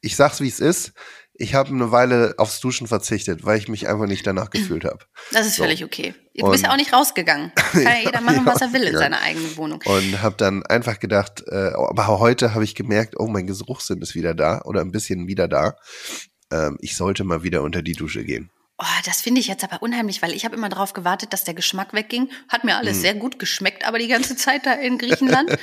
[0.00, 0.92] ich sag's wie es ist,
[1.40, 4.98] ich habe eine Weile aufs Duschen verzichtet, weil ich mich einfach nicht danach gefühlt habe.
[5.32, 5.62] Das ist So.
[5.62, 6.14] völlig okay.
[6.34, 7.52] Du bist Und- ja auch nicht rausgegangen.
[7.72, 9.80] Kann ja jeder machen, was er will in seiner eigenen Wohnung.
[9.84, 14.14] Und habe dann einfach gedacht, äh, aber heute habe ich gemerkt, oh, mein Geruchssinn ist
[14.16, 15.76] wieder da oder ein bisschen wieder da.
[16.50, 18.50] Ähm, ich sollte mal wieder unter die Dusche gehen.
[18.80, 21.54] Oh, das finde ich jetzt aber unheimlich, weil ich habe immer darauf gewartet, dass der
[21.54, 22.30] Geschmack wegging.
[22.48, 25.50] Hat mir alles sehr gut geschmeckt, aber die ganze Zeit da in Griechenland.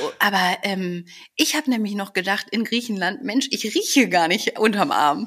[0.00, 1.04] Oh, aber ähm,
[1.34, 5.26] ich habe nämlich noch gedacht, in Griechenland, Mensch, ich rieche gar nicht unterm Arm.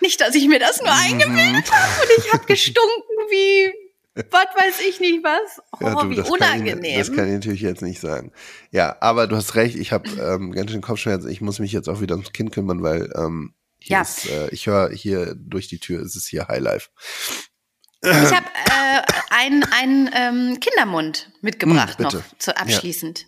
[0.00, 0.86] Nicht, dass ich mir das Mhm.
[0.86, 3.72] nur eingebildet habe und ich habe gestunken wie,
[4.30, 5.62] was weiß ich nicht was.
[5.72, 6.98] Oh, Ja, du, wie das Kann ich, unangenehm.
[6.98, 8.32] das kann ich natürlich jetzt nicht sagen.
[8.72, 11.30] Ja, aber du hast recht, ich habe ähm, ganz schön Kopfschmerzen.
[11.30, 14.02] Ich muss mich jetzt auch wieder ums Kind kümmern, weil ähm, hier Ja.
[14.02, 16.88] ist, äh, ich höre hier durch die Tür, ist es hier Highlife.
[18.04, 22.16] Ich habe äh, einen, einen ähm, Kindermund mitgebracht Hm, bitte.
[22.18, 23.26] noch zu abschließend.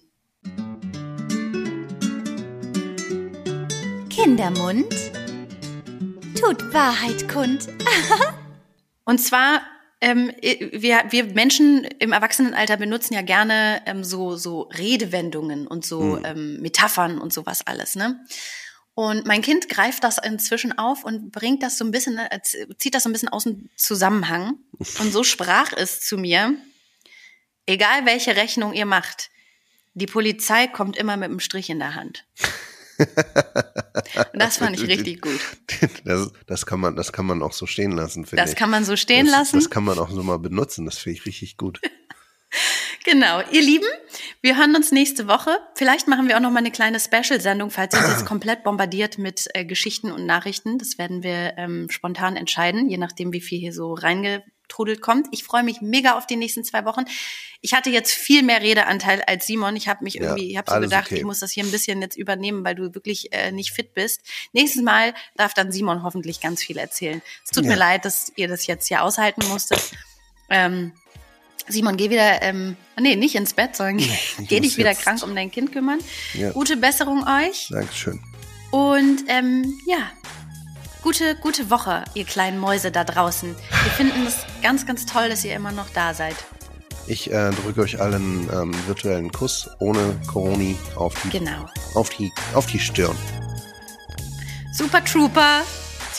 [4.11, 4.93] Kindermund
[6.41, 7.69] tut Wahrheit kund.
[9.05, 9.61] Und zwar,
[10.01, 16.19] ähm, wir, wir Menschen im Erwachsenenalter benutzen ja gerne ähm, so, so Redewendungen und so
[16.25, 18.19] ähm, Metaphern und sowas alles, ne?
[18.95, 22.41] Und mein Kind greift das inzwischen auf und bringt das so ein bisschen, äh,
[22.79, 24.59] zieht das so ein bisschen aus dem Zusammenhang.
[25.01, 26.55] Und so sprach es zu mir,
[27.67, 29.31] egal welche Rechnung ihr macht,
[29.95, 32.25] die Polizei kommt immer mit einem Strich in der Hand.
[34.33, 35.41] Und das fand ich richtig gut.
[36.05, 38.51] Das, das, kann man, das kann man auch so stehen lassen, finde ich.
[38.51, 39.57] Das kann man so stehen das, lassen.
[39.57, 41.81] Das kann man auch so mal benutzen, das finde ich richtig gut.
[43.15, 43.87] Genau, ihr Lieben,
[44.41, 45.57] wir hören uns nächste Woche.
[45.77, 49.19] Vielleicht machen wir auch noch mal eine kleine Special-Sendung, falls ihr uns jetzt komplett bombardiert
[49.19, 50.79] mit äh, Geschichten und Nachrichten.
[50.79, 55.29] Das werden wir ähm, spontan entscheiden, je nachdem, wie viel hier so reingetrudelt kommt.
[55.31, 57.05] Ich freue mich mega auf die nächsten zwei Wochen.
[57.61, 59.77] Ich hatte jetzt viel mehr Redeanteil als Simon.
[59.77, 61.19] Ich habe mich Ja, irgendwie, ich habe so gedacht, okay.
[61.19, 64.23] ich muss das hier ein bisschen jetzt übernehmen, weil du wirklich äh, nicht fit bist.
[64.53, 67.23] Nächstes Mal darf dann Simon hoffentlich ganz viel erzählen.
[67.45, 67.71] Es tut Ja.
[67.71, 69.93] mir leid, dass ihr das jetzt hier aushalten musstet.
[70.51, 70.93] Ähm,
[71.69, 75.23] Simon, geh wieder, ähm, nee, nicht ins Bett, sondern ich geh dich wieder jetzt- krank
[75.23, 75.99] um dein Kind kümmern.
[76.35, 76.51] Ja.
[76.53, 78.21] Gute Besserung euch Dankeschön.
[78.71, 80.11] und ähm, ja,
[81.03, 83.55] gute, gute Woche, ihr kleinen Mäuse da draußen.
[83.55, 86.37] Wir finden es ganz, ganz toll, dass ihr immer noch da seid.
[87.07, 91.67] Ich äh, drücke euch allen ähm, virtuellen Kuss ohne Coroni auf die, Genau.
[91.95, 93.17] auf die, auf die Stirn.
[94.73, 95.63] Super Trooper,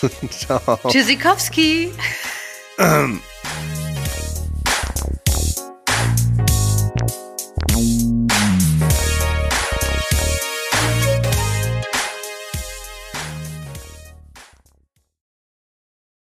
[0.29, 0.79] Ciao.
[0.87, 1.91] Tschüssikowski.
[2.77, 3.21] Ähm,